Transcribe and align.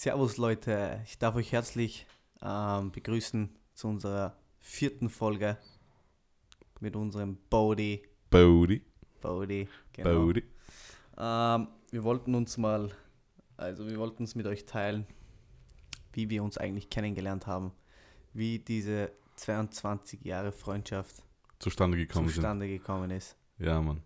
Servus 0.00 0.36
Leute, 0.36 1.00
ich 1.06 1.18
darf 1.18 1.34
euch 1.34 1.50
herzlich 1.50 2.06
ähm, 2.40 2.92
begrüßen 2.92 3.48
zu 3.74 3.88
unserer 3.88 4.36
vierten 4.60 5.08
Folge 5.08 5.58
mit 6.78 6.94
unserem 6.94 7.36
Bodie. 7.50 8.04
Bodie. 8.30 8.84
Bodie, 9.20 9.66
genau. 9.92 10.26
Bodie. 10.26 10.44
Ähm, 11.18 11.66
wir 11.90 12.04
wollten 12.04 12.36
uns 12.36 12.56
mal, 12.58 12.92
also 13.56 13.88
wir 13.88 13.96
wollten 13.96 14.22
es 14.22 14.36
mit 14.36 14.46
euch 14.46 14.66
teilen, 14.66 15.04
wie 16.12 16.30
wir 16.30 16.44
uns 16.44 16.58
eigentlich 16.58 16.90
kennengelernt 16.90 17.48
haben, 17.48 17.72
wie 18.32 18.60
diese 18.60 19.10
22 19.34 20.24
Jahre 20.24 20.52
Freundschaft 20.52 21.24
zustande 21.58 21.96
gekommen, 21.96 22.28
zustande 22.28 22.68
gekommen 22.68 23.10
ist. 23.10 23.36
Ja, 23.58 23.80
Mann. 23.80 24.04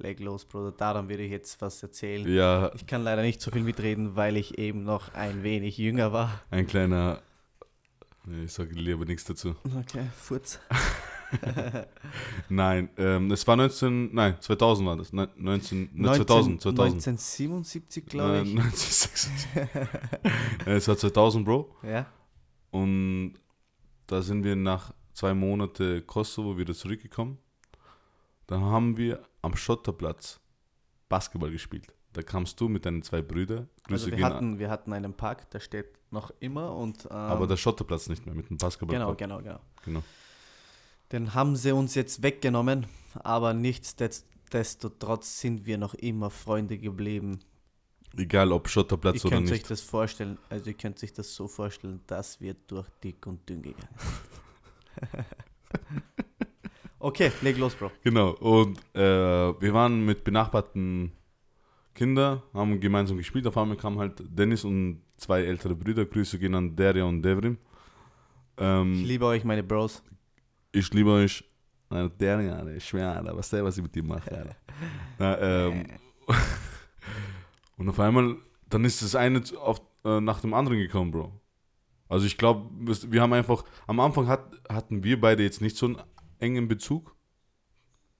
Leg 0.00 0.18
los, 0.20 0.44
Bruder. 0.44 0.72
Daran 0.72 1.08
würde 1.08 1.22
ich 1.22 1.30
jetzt 1.30 1.60
was 1.60 1.82
erzählen. 1.82 2.26
Ja. 2.32 2.72
Ich 2.74 2.86
kann 2.86 3.04
leider 3.04 3.22
nicht 3.22 3.40
so 3.40 3.50
viel 3.50 3.62
mitreden, 3.62 4.16
weil 4.16 4.36
ich 4.36 4.58
eben 4.58 4.82
noch 4.82 5.12
ein 5.14 5.42
wenig 5.42 5.76
jünger 5.76 6.12
war. 6.12 6.42
Ein 6.50 6.66
kleiner. 6.66 7.20
Ich 8.44 8.52
sage 8.52 8.74
lieber 8.74 9.04
nichts 9.04 9.24
dazu. 9.24 9.54
Okay, 9.78 10.06
Furz. 10.16 10.58
nein, 12.48 12.88
ähm, 12.96 13.30
es 13.30 13.46
war 13.46 13.56
19, 13.56 14.14
nein, 14.14 14.36
2000 14.40 14.88
war 14.88 14.96
das. 14.96 15.12
19, 15.12 15.90
19 15.92 16.26
2000, 16.26 16.62
2000. 16.62 16.94
1977, 16.94 18.06
glaube 18.06 18.42
ich. 18.42 18.58
1976. 18.58 19.38
es 20.66 20.88
war 20.88 20.96
2000, 20.96 21.44
Bro. 21.44 21.76
Ja. 21.82 22.06
Und 22.70 23.34
da 24.06 24.22
sind 24.22 24.44
wir 24.44 24.56
nach 24.56 24.92
zwei 25.12 25.34
Monaten 25.34 26.06
Kosovo 26.06 26.56
wieder 26.56 26.74
zurückgekommen. 26.74 27.38
Da 28.46 28.58
haben 28.58 28.96
wir 28.96 29.20
am 29.42 29.56
Schotterplatz 29.56 30.40
Basketball 31.08 31.50
gespielt. 31.50 31.94
Da 32.12 32.22
kamst 32.22 32.60
du 32.60 32.68
mit 32.68 32.86
deinen 32.86 33.02
zwei 33.02 33.22
Brüdern. 33.22 33.68
Grüße 33.84 34.06
also 34.06 34.16
wir, 34.16 34.24
hatten, 34.24 34.58
wir 34.58 34.68
hatten 34.70 34.92
einen 34.92 35.14
Park, 35.14 35.50
der 35.50 35.60
steht 35.60 35.86
noch 36.10 36.32
immer. 36.40 36.74
Und, 36.74 37.04
ähm, 37.04 37.12
Aber 37.12 37.46
der 37.46 37.56
Schotterplatz 37.56 38.08
nicht 38.08 38.26
mehr, 38.26 38.34
mit 38.34 38.50
dem 38.50 38.56
Basketball. 38.56 38.98
Genau, 38.98 39.14
genau, 39.14 39.38
genau, 39.38 39.60
genau. 39.84 40.02
Den 41.12 41.34
haben 41.34 41.56
sie 41.56 41.72
uns 41.72 41.94
jetzt 41.94 42.22
weggenommen, 42.22 42.86
aber 43.14 43.52
nichtsdestotrotz 43.52 45.40
sind 45.40 45.66
wir 45.66 45.78
noch 45.78 45.94
immer 45.94 46.30
Freunde 46.30 46.78
geblieben. 46.78 47.40
Egal 48.16 48.50
ob 48.52 48.68
Schotterplatz 48.68 49.24
oder 49.24 49.40
nicht. 49.40 49.50
Ihr 49.50 49.56
könnt 49.56 49.62
euch 49.62 49.68
das 49.68 49.80
vorstellen, 49.80 50.38
also 50.48 50.66
ihr 50.66 50.74
könnt 50.74 50.98
sich 50.98 51.12
das 51.12 51.34
so 51.34 51.46
vorstellen, 51.46 52.00
dass 52.06 52.40
wir 52.40 52.54
durch 52.54 52.88
dick 53.02 53.26
und 53.26 53.48
dünn 53.48 53.62
gegangen 53.62 53.88
sind. 53.98 55.24
Okay, 57.02 57.32
leg 57.40 57.56
los, 57.56 57.74
Bro. 57.74 57.90
Genau, 58.04 58.32
und 58.32 58.78
äh, 58.94 59.00
wir 59.00 59.72
waren 59.72 60.04
mit 60.04 60.22
benachbarten 60.22 61.12
Kindern, 61.94 62.42
haben 62.52 62.78
gemeinsam 62.78 63.16
gespielt. 63.16 63.46
Auf 63.46 63.56
einmal 63.56 63.78
kamen 63.78 63.98
halt 63.98 64.22
Dennis 64.28 64.64
und 64.64 65.00
zwei 65.16 65.42
ältere 65.42 65.74
Brüder. 65.74 66.04
Grüße 66.04 66.38
gehen 66.38 66.54
an 66.54 66.76
Deria 66.76 67.04
und 67.04 67.22
Devrim. 67.22 67.56
Ähm, 68.58 68.92
ich 68.92 69.06
liebe 69.06 69.24
euch, 69.24 69.44
meine 69.44 69.62
Bros. 69.62 70.02
Ich 70.72 70.92
liebe 70.92 71.10
euch. 71.10 71.42
Nein, 71.88 72.10
Deria, 72.20 72.66
ich 72.68 72.84
schwer, 72.84 73.16
Alter. 73.16 73.34
Was 73.34 73.48
der, 73.48 73.64
was 73.64 73.78
ich 73.78 73.82
mit 73.82 73.94
dir 73.94 74.04
mache, 74.04 74.30
Alter. 74.30 74.56
Na, 75.18 75.38
ähm, 75.40 75.86
und 77.78 77.88
auf 77.88 77.98
einmal, 77.98 78.36
dann 78.68 78.84
ist 78.84 79.00
das 79.00 79.14
eine 79.14 79.42
auf, 79.58 79.80
äh, 80.04 80.20
nach 80.20 80.40
dem 80.42 80.52
anderen 80.52 80.78
gekommen, 80.78 81.12
Bro. 81.12 81.32
Also 82.10 82.26
ich 82.26 82.36
glaube, 82.36 82.68
wir 83.10 83.22
haben 83.22 83.32
einfach, 83.32 83.64
am 83.86 84.00
Anfang 84.00 84.28
hat, 84.28 84.44
hatten 84.68 85.02
wir 85.02 85.18
beide 85.18 85.42
jetzt 85.42 85.62
nicht 85.62 85.78
so 85.78 85.86
einen 85.86 85.96
engen 86.40 86.68
Bezug. 86.68 87.14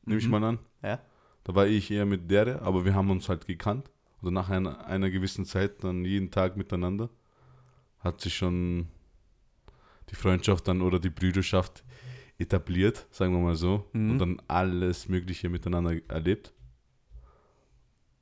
Nehme 0.04 0.18
ich 0.20 0.26
mhm. 0.26 0.30
mal 0.32 0.44
an. 0.44 0.58
Ja. 0.82 1.00
Da 1.44 1.54
war 1.54 1.66
ich 1.66 1.90
eher 1.90 2.06
mit 2.06 2.30
der, 2.30 2.62
aber 2.62 2.84
wir 2.84 2.94
haben 2.94 3.10
uns 3.10 3.28
halt 3.28 3.46
gekannt. 3.46 3.90
Oder 4.22 4.30
nach 4.30 4.50
einer, 4.50 4.86
einer 4.86 5.10
gewissen 5.10 5.44
Zeit 5.44 5.82
dann 5.82 6.04
jeden 6.04 6.30
Tag 6.30 6.56
miteinander 6.56 7.10
hat 8.00 8.20
sich 8.20 8.34
schon 8.34 8.88
die 10.10 10.14
Freundschaft 10.14 10.66
dann 10.66 10.82
oder 10.82 10.98
die 10.98 11.10
Brüderschaft 11.10 11.84
etabliert, 12.38 13.06
sagen 13.10 13.32
wir 13.32 13.40
mal 13.40 13.54
so. 13.54 13.88
Mhm. 13.92 14.10
Und 14.12 14.18
dann 14.18 14.42
alles 14.48 15.08
Mögliche 15.08 15.48
miteinander 15.48 15.96
erlebt. 16.08 16.52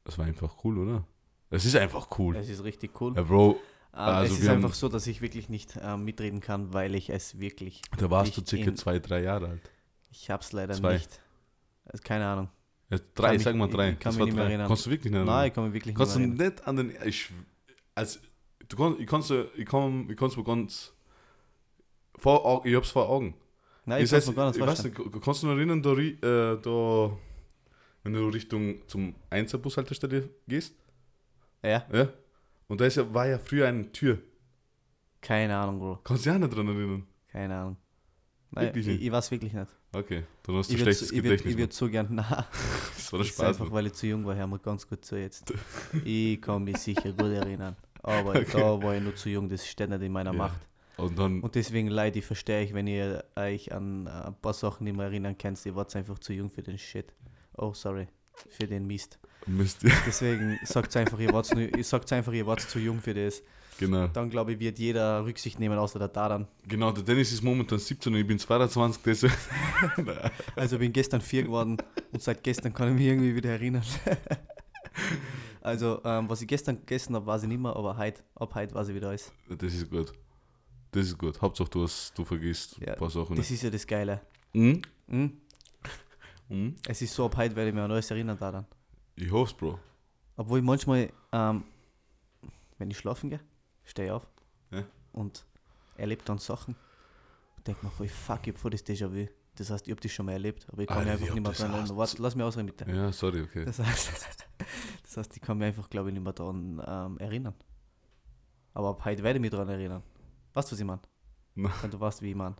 Das 0.04 0.18
war 0.18 0.26
einfach 0.26 0.64
cool, 0.64 0.78
oder? 0.78 1.06
Es 1.50 1.64
ist 1.64 1.76
einfach 1.76 2.18
cool. 2.18 2.36
Es 2.36 2.48
ist 2.48 2.64
richtig 2.64 3.00
cool. 3.00 3.14
Ja, 3.16 3.22
Bro. 3.22 3.58
Also 3.92 4.34
es 4.34 4.40
ist 4.40 4.48
einfach 4.48 4.74
so, 4.74 4.88
dass 4.88 5.06
ich 5.06 5.22
wirklich 5.22 5.48
nicht 5.48 5.76
äh, 5.76 5.96
mitreden 5.96 6.40
kann, 6.40 6.72
weil 6.72 6.94
ich 6.94 7.10
es 7.10 7.40
wirklich. 7.40 7.82
Da 7.96 8.10
warst 8.10 8.36
du 8.36 8.44
circa 8.44 8.74
zwei, 8.74 8.98
drei 8.98 9.22
Jahre 9.22 9.48
alt. 9.48 9.70
Ich 10.10 10.30
hab's 10.30 10.52
leider 10.52 10.74
Zwei. 10.74 10.94
nicht. 10.94 11.20
Also 11.84 12.02
keine 12.02 12.26
Ahnung. 12.26 12.48
Ja, 12.90 12.98
drei, 13.14 13.32
kann 13.32 13.38
sag 13.40 13.56
mal 13.56 13.68
drei. 13.68 13.90
Ich 13.90 13.98
kann 13.98 14.16
mich 14.16 14.24
nicht 14.26 14.34
mehr 14.34 14.44
erinnern. 14.44 14.68
Kannst 14.68 14.86
du 14.86 14.90
wirklich 14.90 15.12
nicht 15.12 15.18
erinnern? 15.18 15.34
Nein, 15.34 15.48
ich 15.48 15.54
kann 15.54 15.64
mich 15.64 15.74
wirklich 15.74 15.94
kannst 15.94 16.16
nicht 16.16 16.36
mehr 16.36 16.46
erinnern. 16.46 16.58
Kannst 16.64 16.68
du 16.68 16.84
nicht 16.84 16.92
an 16.92 17.00
den. 17.02 17.08
Ich, 17.08 17.30
also, 17.94 18.18
du 18.68 18.76
kannst, 18.76 19.00
ich 19.00 19.06
kannst, 19.06 19.30
ich 19.30 19.66
kann, 19.66 20.08
ich 20.08 20.16
kann's 20.16 20.36
mir 20.36 20.44
ganz. 20.44 20.92
Vor, 22.16 22.64
ich 22.64 22.74
hab's 22.74 22.90
vor 22.90 23.08
Augen. 23.08 23.34
Nein, 23.84 24.02
ich, 24.02 24.04
ich, 24.04 24.12
weiß, 24.12 24.34
gar 24.34 24.46
nicht 24.46 24.56
ich 24.56 24.66
weiß 24.66 24.84
nicht, 24.84 24.96
kannst 25.24 25.42
du 25.42 25.46
noch 25.46 25.56
erinnern, 25.56 25.82
da, 25.82 25.92
äh, 25.92 26.60
da, 26.60 27.16
wenn 28.02 28.12
du 28.12 28.28
Richtung 28.28 28.86
zum 28.86 29.14
1 29.30 29.56
Bushaltestelle 29.58 30.28
gehst? 30.46 30.74
Ja. 31.62 31.86
Ja. 31.92 32.08
Und 32.66 32.80
da 32.80 32.86
ist 32.86 32.96
ja, 32.96 33.14
war 33.14 33.26
ja 33.26 33.38
früher 33.38 33.66
eine 33.66 33.90
Tür. 33.92 34.18
Keine 35.20 35.56
Ahnung, 35.56 35.78
Bro. 35.78 36.00
Kannst 36.04 36.26
du 36.26 36.30
dich 36.30 36.36
auch 36.36 36.40
nicht 36.40 36.54
dran 36.54 36.68
erinnern? 36.68 37.06
Keine 37.28 37.56
Ahnung. 37.56 37.76
Nein, 38.50 38.72
ich, 38.74 38.88
ich 38.88 39.12
weiß 39.12 39.30
wirklich 39.30 39.52
nicht. 39.52 39.77
Okay, 39.92 40.24
dann 40.42 40.56
hast 40.56 40.70
du 40.70 40.74
ich 40.74 40.80
schlechtes 40.80 41.12
würd, 41.12 41.22
Gedächtnis. 41.22 41.52
Ich 41.52 41.58
würde 41.58 41.74
so 41.74 41.88
gern, 41.88 42.08
na. 42.10 42.46
Das 42.94 43.12
war 43.12 43.18
der 43.20 43.26
Spaß. 43.26 43.46
einfach, 43.46 43.70
weil 43.70 43.86
ich 43.86 43.94
zu 43.94 44.06
jung 44.06 44.24
war, 44.26 44.34
hör 44.34 44.46
mal 44.46 44.58
ganz 44.58 44.86
gut 44.86 45.04
zu 45.04 45.18
jetzt. 45.18 45.52
ich 46.04 46.40
kann 46.42 46.64
mich 46.64 46.76
sicher 46.78 47.12
gut 47.12 47.32
erinnern. 47.32 47.76
Aber 48.02 48.30
okay. 48.30 48.46
da 48.52 48.82
war 48.82 48.94
ich 48.94 49.02
nur 49.02 49.16
zu 49.16 49.30
jung, 49.30 49.48
das 49.48 49.66
steht 49.66 49.90
nicht 49.90 50.02
in 50.02 50.12
meiner 50.12 50.32
ja. 50.32 50.36
Macht. 50.36 50.60
Und, 50.98 51.16
dann, 51.18 51.40
und 51.40 51.54
deswegen 51.54 51.88
leid, 51.88 52.16
ich 52.16 52.24
verstehe 52.24 52.64
ich, 52.64 52.74
wenn 52.74 52.86
ihr 52.86 53.24
euch 53.36 53.72
an 53.72 54.08
ein 54.08 54.34
paar 54.42 54.52
Sachen 54.52 54.84
nicht 54.84 54.96
mehr 54.96 55.06
erinnern 55.06 55.38
könnt, 55.38 55.64
ihr 55.64 55.74
wart 55.76 55.94
einfach 55.94 56.18
zu 56.18 56.32
jung 56.32 56.50
für 56.50 56.62
den 56.62 56.76
Shit. 56.76 57.14
Oh, 57.56 57.72
sorry, 57.72 58.08
für 58.34 58.66
den 58.66 58.86
Mist. 58.86 59.18
Mist. 59.46 59.82
Deswegen 60.06 60.58
sagt 60.64 60.96
einfach, 60.96 61.18
ihr 61.18 61.32
wart, 61.32 61.50
einfach, 62.12 62.32
ihr 62.32 62.46
wart 62.46 62.60
zu 62.60 62.78
jung 62.78 63.00
für 63.00 63.14
das. 63.14 63.42
Genau. 63.78 64.08
Dann 64.08 64.28
glaube 64.28 64.52
ich, 64.52 64.58
wird 64.58 64.78
jeder 64.78 65.24
Rücksicht 65.24 65.60
nehmen, 65.60 65.78
außer 65.78 65.98
der 66.00 66.08
Daran. 66.08 66.48
Genau, 66.66 66.90
der 66.90 67.04
Dennis 67.04 67.32
ist 67.32 67.42
momentan 67.42 67.78
17 67.78 68.12
und 68.12 68.18
ich 68.18 68.26
bin 68.26 68.38
22. 68.38 69.02
Deswegen. 69.04 69.34
also 70.56 70.76
ich 70.76 70.80
bin 70.80 70.92
gestern 70.92 71.20
4 71.20 71.44
geworden 71.44 71.76
und 72.12 72.22
seit 72.22 72.42
gestern 72.42 72.74
kann 72.74 72.88
ich 72.88 72.94
mich 72.94 73.06
irgendwie 73.06 73.34
wieder 73.36 73.50
erinnern. 73.50 73.84
also, 75.60 76.00
ähm, 76.04 76.28
was 76.28 76.42
ich 76.42 76.48
gestern 76.48 76.76
gegessen 76.76 77.14
habe, 77.14 77.24
weiß 77.24 77.44
ich 77.44 77.48
nicht 77.48 77.60
mehr, 77.60 77.74
aber 77.74 77.96
heute, 77.96 78.22
ab 78.34 78.52
heute 78.54 78.74
weiß 78.74 78.88
ich 78.88 78.96
wieder 78.96 79.10
alles. 79.10 79.32
Das 79.48 79.72
ist 79.72 79.88
gut. 79.88 80.12
Das 80.90 81.06
ist 81.06 81.16
gut. 81.16 81.40
Hauptsache 81.40 81.70
du, 81.70 81.84
hast, 81.84 82.12
du 82.18 82.24
vergisst 82.24 82.78
ja, 82.78 82.94
ein 82.94 82.98
paar 82.98 83.10
Sachen. 83.10 83.36
Das 83.36 83.48
ist 83.50 83.62
ja 83.62 83.70
das 83.70 83.86
Geile. 83.86 84.22
Mhm. 84.54 84.82
Mhm. 85.06 85.32
Mhm. 86.48 86.76
Es 86.88 87.00
ist 87.00 87.14
so, 87.14 87.26
ab 87.26 87.36
heute 87.36 87.54
werde 87.54 87.68
ich 87.68 87.74
mich 87.74 87.84
an 87.84 87.92
alles 87.92 88.10
erinnern 88.10 88.38
daran. 88.38 88.66
Ich 89.14 89.30
hoffe 89.30 89.52
es, 89.52 89.56
Bro. 89.56 89.78
Obwohl 90.36 90.58
ich 90.58 90.64
manchmal, 90.64 91.12
ähm, 91.32 91.64
wenn 92.78 92.90
ich 92.90 92.98
schlafen 92.98 93.30
gehe, 93.30 93.40
stehe 93.88 94.14
auf 94.14 94.26
ja. 94.70 94.84
und 95.12 95.46
erlebe 95.96 96.22
dann 96.24 96.38
Sachen. 96.38 96.76
Ich 97.58 97.64
denke 97.64 97.84
mir, 97.84 97.92
oh 97.92 98.04
fuck, 98.04 98.40
ich 98.42 98.52
habe 98.52 98.58
vor 98.58 98.70
das 98.70 98.84
Déjà-vu. 98.84 99.28
Das 99.56 99.70
heißt, 99.70 99.88
ich 99.88 99.90
habe 99.90 100.00
das 100.00 100.12
schon 100.12 100.26
mal 100.26 100.32
erlebt, 100.32 100.66
aber 100.70 100.82
ich 100.82 100.88
kann 100.88 101.02
mich 101.02 101.12
einfach 101.12 101.34
nicht 101.34 101.42
mehr 101.42 101.52
daran 101.52 101.72
erinnern. 101.72 101.96
Warte, 101.96 102.22
lass 102.22 102.36
mich 102.36 102.44
ausreden, 102.44 102.66
bitte. 102.66 102.90
Ja, 102.90 103.10
sorry, 103.10 103.42
okay. 103.42 103.64
Das 103.64 103.80
heißt, 103.80 104.12
das 105.02 105.16
heißt 105.16 105.36
ich 105.36 105.42
kann 105.42 105.58
mich 105.58 105.66
einfach, 105.66 105.90
glaube 105.90 106.10
ich, 106.10 106.14
nicht 106.14 106.22
mehr 106.22 106.32
daran 106.32 106.80
ähm, 106.86 107.18
erinnern. 107.18 107.54
Aber 108.74 108.90
ab 108.90 109.04
heute 109.04 109.22
werde 109.24 109.38
ich 109.38 109.40
mich 109.40 109.50
daran 109.50 109.68
erinnern. 109.68 110.02
Weißt 110.54 110.70
du, 110.70 110.72
was 110.74 110.80
ich 110.80 110.86
meine? 110.86 111.00
Nein. 111.56 111.72
Wenn 111.82 111.90
du 111.90 111.98
weißt, 111.98 112.22
wie 112.22 112.30
ich 112.30 112.36
meine. 112.36 112.54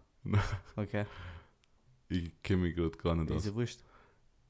Okay. 0.76 1.06
Ich 2.08 2.42
kenne 2.42 2.62
mich 2.62 2.74
gerade 2.74 2.96
gar 2.98 3.14
nicht 3.14 3.30
aus. 3.30 3.38
Ist 3.38 3.46
ja 3.46 3.54
wurscht. 3.54 3.80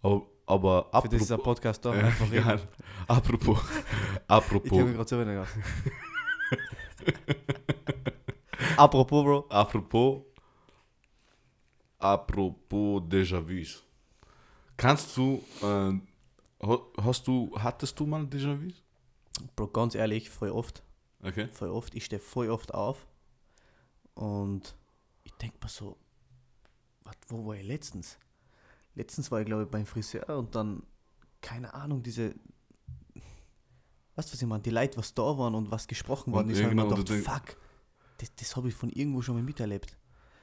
Aber, 0.00 0.26
aber 0.46 0.86
apropos, 0.86 1.02
Für 1.02 1.08
das 1.08 1.22
ist 1.22 1.32
ein 1.32 1.42
Podcast 1.42 1.84
da. 1.84 1.90
Einfach 1.90 2.32
egal. 2.32 2.60
apropos. 3.06 3.58
apropos. 4.26 4.64
Ich 4.64 4.70
kenne 4.70 4.84
mich 4.84 4.94
gerade 4.94 5.08
so 5.08 5.18
wenig 5.18 5.38
aus. 5.38 5.48
Apropos, 8.76 9.22
Bro. 9.24 9.46
Apropos. 9.48 10.24
Apropos 11.98 13.02
Déjà-vus. 13.08 13.82
Kannst 14.76 15.16
du, 15.16 15.42
äh, 15.62 15.98
hast 17.02 17.26
du, 17.26 17.52
hattest 17.58 17.98
du 17.98 18.06
mal 18.06 18.22
Déjà-vus? 18.24 18.82
Bro, 19.56 19.68
ganz 19.68 19.94
ehrlich, 19.94 20.30
voll 20.30 20.50
oft. 20.50 20.82
Okay. 21.22 21.48
Voll 21.52 21.70
oft. 21.70 21.94
Ich 21.94 22.04
stehe 22.04 22.20
voll 22.20 22.50
oft 22.50 22.72
auf 22.74 23.06
und 24.14 24.76
ich 25.24 25.32
denke 25.34 25.58
mir 25.62 25.68
so, 25.68 25.96
wat, 27.02 27.16
wo 27.28 27.46
war 27.46 27.56
ich 27.56 27.66
letztens? 27.66 28.18
Letztens 28.94 29.30
war 29.30 29.40
ich, 29.40 29.46
glaube 29.46 29.64
ich, 29.64 29.68
beim 29.68 29.86
Friseur 29.86 30.28
und 30.38 30.54
dann, 30.54 30.82
keine 31.40 31.74
Ahnung, 31.74 32.02
diese 32.02 32.34
weißt 34.18 34.28
du, 34.28 34.32
was 34.34 34.42
ich 34.42 34.48
meine? 34.48 34.62
Die 34.62 34.70
Leute, 34.70 34.98
was 34.98 35.14
da 35.14 35.22
waren 35.22 35.54
und 35.54 35.70
was 35.70 35.86
gesprochen 35.86 36.32
worden 36.32 36.50
ist, 36.50 36.58
genau, 36.58 36.88
gedacht, 36.88 37.08
fuck, 37.24 37.56
das, 38.18 38.34
das 38.34 38.56
habe 38.56 38.68
ich 38.68 38.74
von 38.74 38.90
irgendwo 38.90 39.22
schon 39.22 39.36
mal 39.36 39.42
miterlebt. 39.42 39.96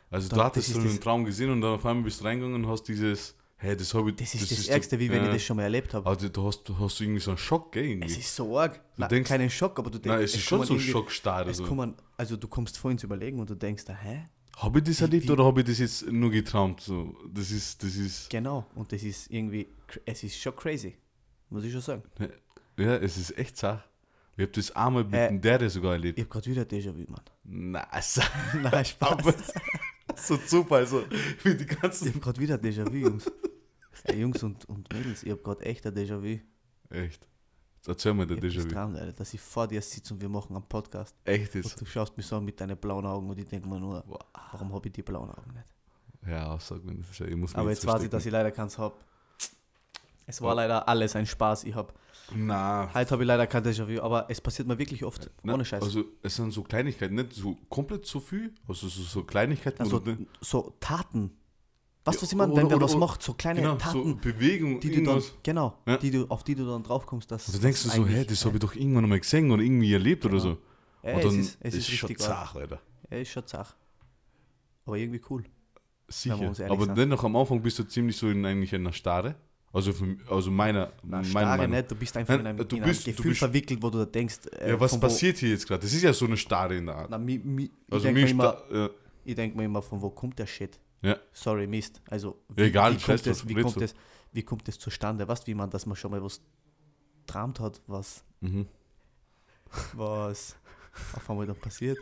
Also 0.10 0.30
da, 0.30 0.36
du 0.38 0.44
hattest 0.44 0.69
so 0.69 0.80
einen 0.80 1.00
Traum 1.00 1.25
gesehen 1.25 1.50
und 1.51 1.62
dann 1.62 1.75
auf 1.75 1.86
einmal 1.86 2.04
bist 2.06 2.22
du 2.22 2.25
reingegangen 2.25 2.63
und 2.63 2.69
hast 2.69 2.83
dieses 2.83 3.36
Hey, 3.57 3.75
das 3.75 3.94
habe 3.94 4.10
ich. 4.10 4.18
Das 4.18 4.36
ist 4.36 4.51
das, 4.51 4.66
so- 4.66 4.72
Ärgste, 4.72 5.00
wie 5.00 5.10
wenn 5.10 5.19
ja. 5.24 5.27
ich 5.27 5.33
das 5.36 5.44
schon 5.44 5.56
mal 5.56 5.63
erlebt 5.63 5.94
habe. 5.94 6.06
Also, 6.07 6.27
du 6.27 6.45
hast, 6.45 6.63
du 6.68 6.77
hast 6.77 7.00
irgendwie 7.00 7.22
so 7.22 7.31
einen 7.31 7.38
Schock, 7.38 7.72
gell? 7.72 7.86
Irgendwie. 7.86 8.07
Es 8.12 8.18
ist 8.18 8.36
so 8.36 8.57
arg. 8.60 8.81
Nein, 8.98 9.10
denkst- 9.10 9.30
keinen 9.30 9.50
Schock, 9.50 9.80
aber 9.80 9.89
du 9.89 9.98
denkst, 9.98 10.16
Nein, 10.16 10.24
es 10.25 10.36
ist 10.36 10.42
schon 10.44 10.66
so 10.66 10.77
schockstarr. 10.77 11.48
Es 11.48 11.57
So. 11.57 11.66
kommen, 11.66 11.95
also 12.18 12.36
du 12.36 12.48
kommst 12.50 12.77
vorhin 12.77 12.98
zu 12.98 13.06
überlegen 13.07 13.39
und 13.39 13.50
du 13.50 13.56
denkst, 13.56 13.86
da, 13.86 13.94
hä? 13.95 14.27
Habe 14.57 14.80
ich 14.80 14.86
das 14.86 15.01
erlebt 15.01 15.27
wie- 15.27 15.31
oder 15.31 15.45
habe 15.45 15.62
ich 15.62 15.68
das 15.68 15.80
jetzt 15.80 16.06
nur 16.12 16.31
geträumt? 16.31 16.81
So, 16.81 17.16
das 17.33 17.50
ist, 17.51 17.81
das 17.81 17.95
ist, 17.95 18.30
Genau. 18.30 18.66
Und 18.75 18.92
das 18.92 19.04
ist 19.04 19.31
irgendwie, 19.31 19.68
es 20.06 20.24
ist 20.24 20.38
schon 20.38 20.56
crazy. 20.56 20.95
Muss 21.50 21.63
ich 21.63 21.72
schon 21.72 21.81
sagen. 21.81 22.04
Ja, 22.77 22.95
es 22.98 23.18
ist 23.18 23.38
echt 23.38 23.57
Sache. 23.57 23.83
Ich 24.38 24.42
habe 24.44 24.51
das 24.51 24.72
einmal 24.75 25.04
mit 25.06 25.13
Äh, 25.13 25.27
dem 25.30 25.39
Dere 25.42 25.69
sogar 25.69 25.94
erlebt. 25.94 26.18
Ich 26.19 26.25
habe 26.25 26.31
gerade 26.33 26.50
wieder 26.51 26.63
Déjà-vu, 26.63 27.06
Mann. 27.10 27.86
Also, 27.89 28.22
Nein, 28.62 28.83
Spaß. 28.86 29.54
so 30.18 30.36
Zufall, 30.38 30.86
so 30.86 31.04
wie 31.44 31.56
die 31.56 31.63
Ich 31.63 31.80
ganzen. 31.81 32.10
habe 32.10 32.19
gerade 32.19 32.39
wieder 32.42 32.56
Déjà-vu, 32.56 32.95
Jungs. 32.95 33.31
Ey, 34.04 34.19
Jungs 34.19 34.44
und, 34.44 34.66
und 34.66 34.92
Mädels, 34.94 35.24
ich 35.24 35.31
habe 35.31 35.42
gerade 35.42 35.63
echt 35.66 35.86
ein 35.88 35.94
Déjà-vu. 35.94 36.39
Echt. 36.89 37.25
Jetzt 37.77 37.88
erzähl 37.88 38.13
mir 38.13 38.27
der 38.27 38.38
Ich 38.44 38.44
Déjà-vu. 38.57 38.68
Traum, 38.68 38.95
Alter, 38.95 39.13
dass 39.13 39.33
ich 39.33 39.39
vor 39.39 39.68
dir 39.68 39.81
sitze 39.81 40.13
und 40.13 40.22
wir 40.22 40.27
machen 40.30 40.56
einen 40.56 40.68
Podcast. 40.68 41.16
Echt 41.24 41.56
Und 41.56 41.63
jetzt. 41.63 41.80
du 41.80 41.86
schaust 41.86 42.18
mich 42.18 42.25
so 42.25 42.36
an 42.36 42.44
mit 42.45 42.60
deinen 42.60 42.75
blauen 42.75 43.06
Augen 43.06 43.30
und 43.30 43.39
ich 43.39 43.48
denke 43.48 43.69
mir 43.69 43.80
nur, 43.80 44.04
Wow. 44.06 44.19
warum 44.51 44.74
habe 44.74 44.88
ich 44.88 44.94
die 44.94 45.01
blauen 45.01 45.30
Augen 45.30 45.54
nicht? 45.54 45.66
Ja, 46.27 46.48
Aussag 46.54 46.83
mir, 46.83 46.95
das 46.95 47.10
ist 47.10 47.19
ja, 47.19 47.27
ich 47.27 47.36
muss 47.36 47.56
Aber 47.56 47.69
jetzt 47.69 47.86
weiß 47.86 48.04
ich, 48.04 48.10
dass 48.10 48.25
ich 48.25 48.31
leider 48.33 48.51
keins 48.51 48.77
habe. 48.77 48.95
Es 50.27 50.42
war 50.42 50.56
leider 50.56 50.88
alles 50.88 51.16
ein 51.16 51.25
Spaß. 51.25 51.63
Ich 51.66 51.75
hab, 51.75 51.94
Na, 52.36 52.89
heute 52.94 53.12
habe 53.12 53.24
ich 53.24 53.27
leider 53.27 53.45
kein 53.48 53.63
Déjà-vu, 53.63 54.01
aber 54.01 54.25
es 54.30 54.42
passiert 54.42 54.68
mir 54.68 54.77
wirklich 54.80 55.04
oft. 55.04 55.30
na, 55.44 55.54
ohne 55.54 55.63
Scheiß. 55.66 55.83
Also, 55.83 56.04
es 56.24 56.36
sind 56.36 56.51
so 56.51 56.63
Kleinigkeiten, 56.63 57.16
nicht 57.16 57.33
so 57.33 57.56
komplett 57.69 58.06
so 58.06 58.19
viel, 58.19 58.54
also 58.68 58.88
so, 58.88 59.04
so 59.04 59.24
Kleinigkeiten. 59.24 59.81
Also, 59.83 60.00
du- 60.00 60.25
so 60.42 60.74
Taten. 60.80 61.31
Weißt 62.06 62.19
du, 62.19 62.22
was 62.24 62.31
ich 62.31 62.38
meine? 62.38 62.51
oder- 62.54 62.62
Wenn 62.62 62.69
wer 62.69 62.77
oder- 62.77 62.86
was 62.86 62.92
oder- 62.92 63.00
macht, 63.00 63.22
so 63.24 63.33
kleine 63.33 63.62
genau, 63.62 63.74
so 63.74 63.77
Taten, 63.80 64.18
Bewegung, 64.19 64.80
die 64.80 64.89
du 64.89 64.95
dann, 64.98 65.06
irgendwas. 65.06 65.33
genau, 65.44 65.77
Ja. 65.88 65.98
die 65.98 66.12
du, 66.12 66.25
auf 66.27 66.44
die 66.44 66.56
du 66.56 66.66
dann 66.66 66.83
drauf 66.83 67.06
kommst, 67.06 67.30
dass 67.31 67.48
Und 67.48 67.56
du 67.56 67.60
denkst 67.62 67.83
du 67.83 67.89
so, 67.89 68.06
hä, 68.06 68.25
das 68.25 68.45
habe 68.45 68.56
ich 68.57 68.62
doch 68.62 68.75
irgendwann 68.75 69.10
mal 69.10 69.19
gesehen 69.19 69.50
oder 69.51 69.62
irgendwie 69.63 69.92
erlebt 69.94 70.25
oder 70.25 70.39
so. 70.39 70.57
Ja, 71.04 71.19
es 71.19 71.33
ist, 71.33 71.57
es 71.62 71.74
ist, 71.75 71.89
schon 71.92 72.07
richtig 72.10 72.27
arg. 72.27 72.48
zart, 72.51 72.56
Alter. 72.62 72.81
Ja, 73.12 73.18
ist 73.18 73.30
schon 73.30 73.45
zach. 73.45 73.75
Aber 74.86 74.98
irgendwie 74.98 75.22
cool. 75.30 75.44
Sicher. 76.07 76.54
Aber 76.69 76.88
dennoch 76.88 77.24
am 77.24 77.36
Anfang 77.36 77.62
bist 77.62 77.80
du 77.80 77.83
ziemlich 77.83 78.18
so 78.18 78.27
in 78.30 78.45
eigentlich 78.45 78.74
einer 78.75 78.94
Starre. 78.94 79.36
Also, 79.75 79.92
für, 79.92 80.18
also 80.30 80.50
meiner, 80.51 80.94
Na, 81.04 81.18
meiner 81.18 81.24
starre 81.25 81.57
Meinung. 81.57 81.75
nicht, 81.75 81.92
du 81.92 81.95
bist 81.95 82.16
einfach 82.16 82.33
Nein, 82.36 82.39
in 82.42 82.48
einem, 82.48 82.68
du 82.68 82.75
in 82.77 82.83
bist- 82.83 83.06
einem 83.06 83.16
du 83.16 83.18
Gefühl 83.18 83.31
bist- 83.31 83.39
verwickelt, 83.39 83.83
wo 83.83 83.89
du 83.89 83.98
da 84.00 84.06
denkst, 84.06 84.38
äh, 84.60 84.69
Ja, 84.69 84.80
was 84.80 84.98
passiert 85.00 85.38
hier 85.38 85.50
jetzt 85.50 85.68
gerade? 85.68 85.81
Das 85.81 85.92
ist 85.94 86.01
ja 86.01 86.13
so 86.13 86.25
eine 86.25 86.38
Starre 86.38 86.77
in 86.77 86.86
der 86.86 86.95
Art. 86.95 87.10
Na, 87.10 87.18
mi, 87.18 87.38
mi, 87.39 87.69
Also 87.92 88.07
ich 88.07 88.13
denke 88.13 88.22
mir, 88.22 88.30
immer- 88.31 88.63
ja, 88.74 88.89
ich 89.25 89.36
denk 89.36 89.56
mir 89.56 89.66
immer, 89.66 89.81
von 89.81 90.01
wo 90.01 90.10
kommt 90.12 90.39
der 90.39 90.45
Shit? 90.48 90.80
Ja. 91.01 91.18
Sorry, 91.33 91.68
Mist. 91.68 92.01
Also, 92.10 92.39
Ja, 92.56 92.63
egal, 92.63 92.94
wie, 92.95 93.01
kommt 93.04 93.25
das, 93.27 93.48
wie, 93.48 93.54
kommt 93.56 93.81
das, 93.81 93.95
wie 94.31 94.44
kommt 94.44 94.68
das 94.68 94.80
zustande? 94.80 95.27
Weißt 95.27 95.44
du, 95.44 95.48
wie 95.48 95.56
man, 95.56 95.69
dass 95.69 95.86
man 95.86 95.95
schon 95.98 96.12
mal 96.12 96.24
was 96.24 96.39
träumt 97.27 97.60
hat, 97.60 97.81
was, 97.88 98.24
mhm. 98.39 98.68
was 99.94 100.56
auf 101.13 101.30
einmal 101.30 101.45
dann 101.48 101.57
passiert? 101.57 101.98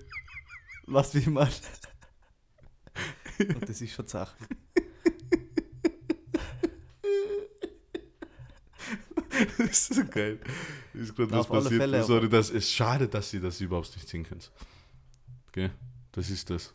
Du, 0.85 0.93
wie 0.93 1.29
man. 1.29 1.47
Und 3.39 3.67
das 3.67 3.81
ist 3.81 3.93
schon 3.93 4.07
Sache. 4.07 4.35
Das 9.57 9.89
ist 9.89 9.93
so 9.93 10.05
geil. 10.05 10.39
Ist 10.93 11.15
gerade 11.15 11.31
was 11.31 11.47
passiert. 11.47 11.81
Fälle, 11.81 12.03
Sorry, 12.03 12.29
das 12.29 12.49
ist 12.49 12.71
schade, 12.71 13.07
dass 13.07 13.29
sie 13.29 13.39
das 13.39 13.59
überhaupt 13.61 13.95
nicht 13.95 14.07
sehen 14.07 14.23
können. 14.23 14.41
Okay, 15.47 15.69
das 16.11 16.29
ist 16.29 16.49
das. 16.49 16.73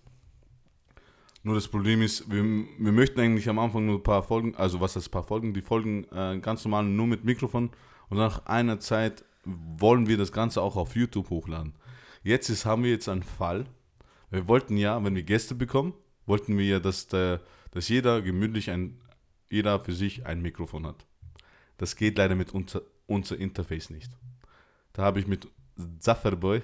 Nur 1.43 1.55
das 1.55 1.69
Problem 1.69 2.03
ist, 2.03 2.31
wir, 2.31 2.43
wir 2.43 2.93
möchten 2.93 3.21
eigentlich 3.21 3.49
am 3.49 3.59
Anfang 3.59 3.87
nur 3.87 3.97
ein 3.97 4.03
paar 4.03 4.23
Folgen, 4.23 4.55
also 4.57 4.81
was 4.81 4.97
heißt 4.97 5.09
ein 5.09 5.11
paar 5.11 5.25
Folgen, 5.25 5.55
die 5.55 5.63
Folgen 5.63 6.05
äh, 6.13 6.39
ganz 6.41 6.65
normal 6.65 6.85
nur 6.85 7.07
mit 7.07 7.25
Mikrofon 7.25 7.71
und 8.09 8.19
nach 8.19 8.47
einer 8.47 8.81
Zeit 8.81 9.25
wollen 9.45 10.09
wir 10.09 10.17
das 10.17 10.33
Ganze 10.33 10.61
auch 10.61 10.77
auf 10.77 10.97
YouTube 10.97 11.31
hochladen. 11.31 11.75
Jetzt 12.23 12.51
ist, 12.51 12.67
haben 12.67 12.83
wir 12.83 12.91
jetzt 12.91 13.09
einen 13.09 13.23
Fall. 13.23 13.67
Wir 14.31 14.49
wollten 14.49 14.77
ja, 14.77 15.03
wenn 15.03 15.15
wir 15.15 15.23
Gäste 15.23 15.55
bekommen, 15.55 15.95
wollten 16.27 16.59
wir 16.59 16.67
ja, 16.67 16.81
dass, 16.81 17.07
der, 17.07 17.41
dass 17.71 17.89
jeder 17.89 18.21
gemütlich 18.21 18.71
ein, 18.71 19.01
jeder 19.49 19.81
für 19.81 19.93
sich 19.93 20.27
ein 20.27 20.43
Mikrofon 20.43 20.87
hat. 20.87 21.07
Das 21.79 21.97
geht 21.97 22.19
leider 22.19 22.35
mit 22.35 22.53
unser, 22.53 22.83
unser 23.07 23.39
Interface 23.39 23.91
nicht. 23.91 24.11
Da 24.93 25.03
habe 25.03 25.21
ich 25.21 25.27
mit 25.27 25.49
Zafferboy, 26.01 26.63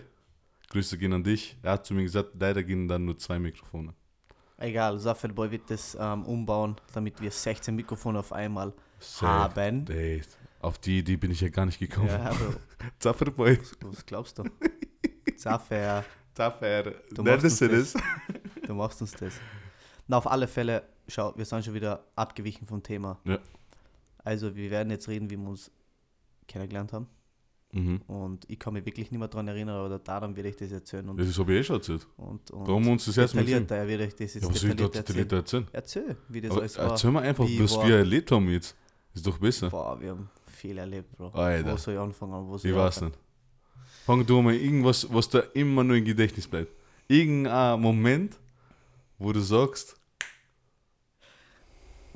Grüße 0.70 0.99
gehen 0.99 1.12
an 1.12 1.25
dich, 1.25 1.56
er 1.62 1.72
hat 1.72 1.87
zu 1.87 1.94
mir 1.94 2.02
gesagt, 2.02 2.31
leider 2.38 2.62
gehen 2.62 2.87
dann 2.88 3.05
nur 3.05 3.16
zwei 3.16 3.38
Mikrofone. 3.38 3.94
Egal, 4.56 4.99
Saffelboy 4.99 5.50
wird 5.50 5.69
das 5.69 5.96
ähm, 6.00 6.25
umbauen, 6.25 6.76
damit 6.93 7.20
wir 7.20 7.31
16 7.31 7.75
Mikrofone 7.75 8.20
auf 8.20 8.32
einmal 8.32 8.72
Safe. 9.00 9.26
haben. 9.26 9.87
Ey, 9.88 10.22
auf 10.61 10.78
die 10.78 11.00
Idee 11.00 11.17
bin 11.17 11.31
ich 11.32 11.40
ja 11.40 11.49
gar 11.49 11.67
nicht 11.67 11.78
gekommen. 11.81 12.08
Ja, 12.08 12.32
Zafferboy, 13.00 13.58
was 13.82 14.06
glaubst 14.06 14.38
du? 14.38 14.44
Zaffer, 15.37 16.05
Zaffer, 16.34 16.82
Du 17.12 17.22
machst 17.22 17.44
uns 17.44 17.58
das. 17.58 17.94
du 18.67 18.75
machst 18.75 19.00
uns 19.00 19.12
das. 19.12 19.34
Na, 20.06 20.19
auf 20.19 20.26
alle 20.26 20.46
Fälle, 20.49 20.82
schau, 21.08 21.32
wir 21.37 21.44
sind 21.44 21.64
schon 21.64 21.75
wieder 21.75 22.05
abgewichen 22.14 22.67
vom 22.67 22.82
Thema. 22.82 23.19
Ja. 23.25 23.38
Also, 24.24 24.56
wir 24.56 24.70
werden 24.70 24.90
jetzt 24.90 25.06
reden, 25.08 25.30
wie 25.30 25.36
wir 25.36 25.48
uns 25.48 25.70
kennengelernt 26.48 26.92
haben. 26.92 27.06
Mhm. 27.72 28.00
Und 28.06 28.48
ich 28.48 28.58
kann 28.58 28.72
mich 28.74 28.86
wirklich 28.86 29.10
nicht 29.10 29.18
mehr 29.18 29.28
daran 29.28 29.48
erinnern, 29.48 29.76
aber 29.86 29.98
daran 29.98 30.36
werde 30.36 30.48
ich 30.48 30.56
das 30.56 30.70
erzählen. 30.70 31.08
Und, 31.08 31.18
Das 31.18 31.36
habe 31.38 31.52
ich 31.54 31.60
eh 31.60 31.64
schon 31.64 31.76
erzählt. 31.76 32.06
und, 32.16 32.48
und 32.52 32.68
Darum 32.68 32.86
uns 32.88 33.04
das 33.04 33.16
erste 33.16 33.36
Mal 33.36 33.44
gesehen. 33.44 33.62
detaillierter 33.66 33.88
werde 33.88 34.04
ich 34.04 34.14
das 34.14 34.34
jetzt 34.34 34.42
Ja, 34.44 34.48
was 34.50 34.60
soll 34.60 34.70
ich 34.70 34.76
da 34.76 34.88
detailliert 34.88 35.32
erzählen. 35.32 35.64
erzählen? 35.72 36.06
Erzähl, 36.06 36.16
wie 36.28 36.40
das 36.40 36.50
Aber 36.52 36.60
alles 36.60 36.78
war. 36.78 36.90
erzähl 36.90 37.10
mal 37.10 37.22
einfach, 37.24 37.46
Wie 37.48 37.62
was 37.62 37.76
war- 37.76 37.88
wir 37.88 37.96
erlebt 37.96 38.30
haben 38.30 38.48
jetzt. 38.48 38.76
Ist 39.12 39.26
doch 39.26 39.38
besser. 39.38 39.70
Boah, 39.70 40.00
wir 40.00 40.10
haben 40.10 40.30
viel 40.46 40.78
erlebt, 40.78 41.16
Bro. 41.16 41.28
Alter. 41.30 41.72
Wo 41.72 41.76
soll 41.76 41.94
ich 41.94 42.00
anfangen? 42.00 42.48
Wo 42.48 42.56
soll 42.58 42.70
Ich 42.70 42.76
weiß 42.76 42.96
aufhören? 42.98 43.10
nicht. 43.10 43.18
Fang 44.06 44.26
du 44.26 44.42
mal 44.42 44.54
irgendwas, 44.54 45.12
was 45.12 45.28
da 45.28 45.40
immer 45.54 45.82
nur 45.82 45.96
im 45.96 46.04
Gedächtnis 46.04 46.46
bleibt. 46.46 46.70
Irgendein 47.08 47.80
Moment, 47.80 48.38
wo 49.18 49.32
du 49.32 49.40
sagst, 49.40 49.96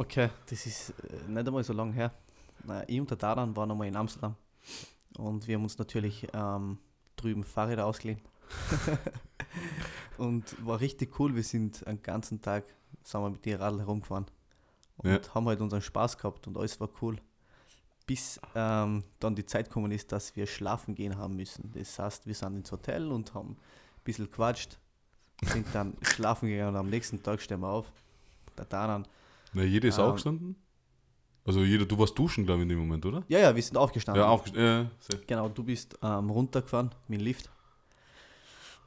Okay, 0.00 0.30
das 0.48 0.64
ist 0.64 0.90
äh, 0.90 1.28
nicht 1.28 1.46
einmal 1.46 1.64
so 1.64 1.72
lange 1.72 1.92
her. 1.92 2.12
Ich 2.86 3.00
und 3.00 3.10
der 3.10 3.16
Daran 3.16 3.54
waren 3.56 3.70
einmal 3.70 3.88
in 3.88 3.96
Amsterdam 3.96 4.36
und 5.16 5.46
wir 5.46 5.56
haben 5.56 5.64
uns 5.64 5.76
natürlich 5.78 6.26
ähm, 6.32 6.78
drüben 7.16 7.42
Fahrräder 7.42 7.84
ausgeliehen. 7.86 8.20
und 10.18 10.64
war 10.64 10.80
richtig 10.80 11.18
cool. 11.18 11.34
Wir 11.34 11.42
sind 11.42 11.86
einen 11.86 12.00
ganzen 12.02 12.40
Tag 12.40 12.64
sind 13.02 13.20
wir 13.22 13.30
mit 13.30 13.44
den 13.44 13.56
Radl 13.56 13.80
herumgefahren 13.80 14.26
und 14.98 15.10
Ja. 15.10 15.34
haben 15.34 15.46
halt 15.48 15.60
unseren 15.60 15.82
Spaß 15.82 16.16
gehabt 16.18 16.46
und 16.46 16.56
alles 16.56 16.78
war 16.80 16.88
cool. 17.02 17.16
Bis 18.06 18.40
ähm, 18.54 19.02
dann 19.18 19.34
die 19.34 19.44
Zeit 19.46 19.66
gekommen 19.66 19.90
ist, 19.92 20.12
dass 20.12 20.34
wir 20.36 20.46
schlafen 20.46 20.94
gehen 20.94 21.16
haben 21.18 21.36
müssen. 21.36 21.72
Das 21.74 21.98
heißt, 21.98 22.26
wir 22.26 22.34
sind 22.34 22.56
ins 22.56 22.72
Hotel 22.72 23.10
und 23.10 23.34
haben 23.34 23.50
ein 23.50 23.56
bisschen 24.04 24.26
gequatscht, 24.26 24.78
sind 25.42 25.66
dann 25.74 25.96
schlafen 26.02 26.48
gegangen 26.48 26.70
und 26.70 26.76
am 26.76 26.88
nächsten 26.88 27.20
Tag 27.22 27.40
stehen 27.42 27.60
wir 27.60 27.68
auf. 27.68 27.90
Der 28.56 28.64
Daran 28.64 29.06
na, 29.52 29.62
jeder 29.62 29.88
ist 29.88 29.98
Ähm. 29.98 30.04
aufgestanden. 30.04 30.56
Also 31.44 31.60
jeder, 31.64 31.86
du 31.86 31.98
warst 31.98 32.18
duschen, 32.18 32.44
glaube 32.44 32.60
ich, 32.60 32.62
in 32.64 32.68
dem 32.68 32.78
Moment, 32.78 33.06
oder? 33.06 33.24
Ja, 33.28 33.38
ja, 33.38 33.54
wir 33.56 33.62
sind 33.62 33.76
aufgestanden. 33.78 34.22
Ja, 34.22 34.28
aufgestanden. 34.28 34.90
Ja. 35.10 35.18
Genau, 35.26 35.48
du 35.48 35.64
bist 35.64 35.98
ähm, 36.02 36.28
runtergefahren 36.28 36.90
mit 37.08 37.20
dem 37.20 37.24
Lift, 37.24 37.50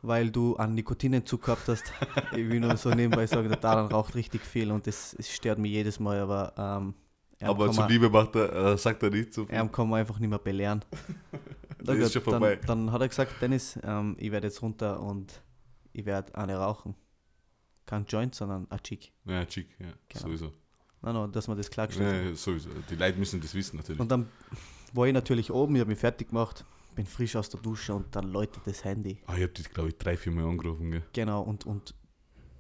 weil 0.03 0.29
du 0.29 0.55
einen 0.57 0.75
Nikotinentzug 0.75 1.41
gehabt 1.43 1.67
hast. 1.67 1.91
ich 2.33 2.47
will 2.49 2.59
nur 2.59 2.77
so 2.77 2.89
nebenbei 2.91 3.25
sagen, 3.25 3.47
der 3.49 3.57
Daran 3.57 3.87
raucht 3.87 4.13
richtig 4.13 4.41
viel 4.45 4.71
und 4.71 4.85
das, 4.85 5.15
es 5.17 5.31
stört 5.33 5.57
mich 5.57 5.71
jedes 5.71 5.99
Mal, 5.99 6.19
aber 6.19 6.53
ähm, 6.55 6.93
er 7.39 7.49
Aber 7.49 7.65
kann, 7.65 7.73
zur 7.73 7.83
man, 7.85 7.91
Liebe 7.91 8.09
macht 8.11 8.35
er, 8.35 8.53
äh, 8.73 8.77
sagt 8.77 9.01
er 9.01 9.09
nicht 9.09 9.33
so 9.33 9.45
viel. 9.47 9.55
er 9.55 9.67
kann 9.67 9.89
man 9.89 9.99
einfach 9.99 10.19
nicht 10.19 10.29
mehr 10.29 10.39
belehren. 10.39 10.81
Das 11.83 11.97
ist 11.97 12.13
schon 12.13 12.21
dann, 12.25 12.33
vorbei. 12.33 12.55
dann 12.57 12.91
hat 12.91 13.01
er 13.01 13.07
gesagt, 13.07 13.41
Dennis, 13.41 13.79
ähm, 13.83 14.15
ich 14.19 14.31
werde 14.31 14.45
jetzt 14.45 14.61
runter 14.61 15.01
und 15.01 15.41
ich 15.93 16.05
werde 16.05 16.35
eine 16.35 16.55
rauchen. 16.57 16.93
Kein 17.91 18.05
Joint, 18.05 18.33
sondern 18.33 18.71
ein 18.71 18.81
Chick. 18.83 19.11
Ja, 19.25 19.45
chic, 19.45 19.67
ja, 19.77 19.87
Genau. 20.07 20.23
sowieso. 20.27 20.53
Nein, 21.01 21.13
nein, 21.13 21.29
dass 21.33 21.49
wir 21.49 21.55
das 21.55 21.69
klargestellt. 21.69 22.25
Ja, 22.29 22.35
sowieso. 22.35 22.69
Die 22.89 22.95
Leute 22.95 23.19
müssen 23.19 23.41
das 23.41 23.53
wissen, 23.53 23.75
natürlich. 23.75 23.99
Und 23.99 24.09
dann 24.09 24.29
war 24.93 25.07
ich 25.07 25.13
natürlich 25.13 25.51
oben, 25.51 25.75
ich 25.75 25.81
habe 25.81 25.89
mich 25.89 25.99
fertig 25.99 26.29
gemacht, 26.29 26.63
bin 26.95 27.05
frisch 27.05 27.35
aus 27.35 27.49
der 27.49 27.59
Dusche 27.59 27.93
und 27.93 28.15
dann 28.15 28.31
läutet 28.31 28.65
das 28.65 28.85
Handy. 28.85 29.17
Ah, 29.27 29.35
ich 29.35 29.43
habe 29.43 29.51
dich, 29.51 29.69
glaube 29.69 29.89
ich, 29.89 29.97
drei, 29.97 30.15
vier 30.15 30.31
Mal 30.31 30.45
angerufen, 30.45 30.89
gell? 30.89 31.03
Genau, 31.11 31.41
und, 31.41 31.65
und 31.65 31.93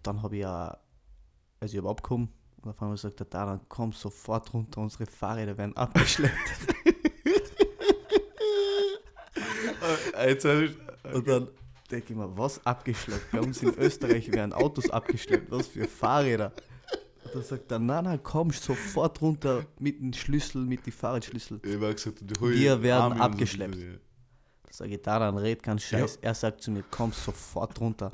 dann 0.03 0.21
habe 0.21 0.35
ich 0.35 0.41
ja, 0.41 0.77
also 1.61 1.73
ich 1.73 1.77
habe 1.77 1.89
abgekommen 1.89 2.27
und 2.61 2.69
auf 2.69 2.81
einmal 2.81 2.97
sagt 2.97 3.19
der 3.21 3.27
Daran, 3.27 3.61
komm 3.69 3.93
sofort 3.93 4.53
runter, 4.53 4.81
unsere 4.81 5.05
Fahrräder 5.05 5.57
werden 5.57 5.77
abgeschleppt. 5.77 6.35
Ich, 10.27 10.45
und 11.15 11.27
dann 11.27 11.47
denke 11.91 12.13
ich 12.13 12.15
mir, 12.17 12.37
was 12.37 12.65
abgeschleppt? 12.65 13.31
Bei 13.31 13.39
uns 13.41 13.61
in 13.61 13.73
Österreich 13.77 14.31
werden 14.31 14.53
Autos 14.53 14.89
abgeschleppt, 14.89 15.51
was 15.51 15.67
für 15.67 15.87
Fahrräder? 15.87 16.53
Und 17.23 17.35
dann 17.35 17.43
sagt 17.43 17.71
er, 17.71 17.79
nein, 17.79 18.03
nein, 18.03 18.19
komm 18.23 18.51
sofort 18.51 19.21
runter 19.21 19.65
mit 19.79 19.99
dem 19.99 20.13
Schlüssel, 20.13 20.65
mit 20.65 20.85
den 20.85 20.93
Fahrradschlüssel. 20.93 21.59
gesagt, 21.59 22.23
Wir 22.39 22.81
werden 22.81 23.01
Arme 23.03 23.17
so. 23.17 23.21
abgeschleppt. 23.21 23.75
Ja. 23.75 23.93
Da 24.63 24.73
sage 24.73 24.95
ich, 24.95 25.01
Daran, 25.01 25.37
red 25.37 25.61
keinen 25.61 25.79
Scheiß. 25.79 26.19
Er 26.21 26.33
sagt 26.33 26.61
zu 26.61 26.71
mir, 26.71 26.83
komm 26.89 27.11
sofort 27.11 27.79
runter. 27.79 28.11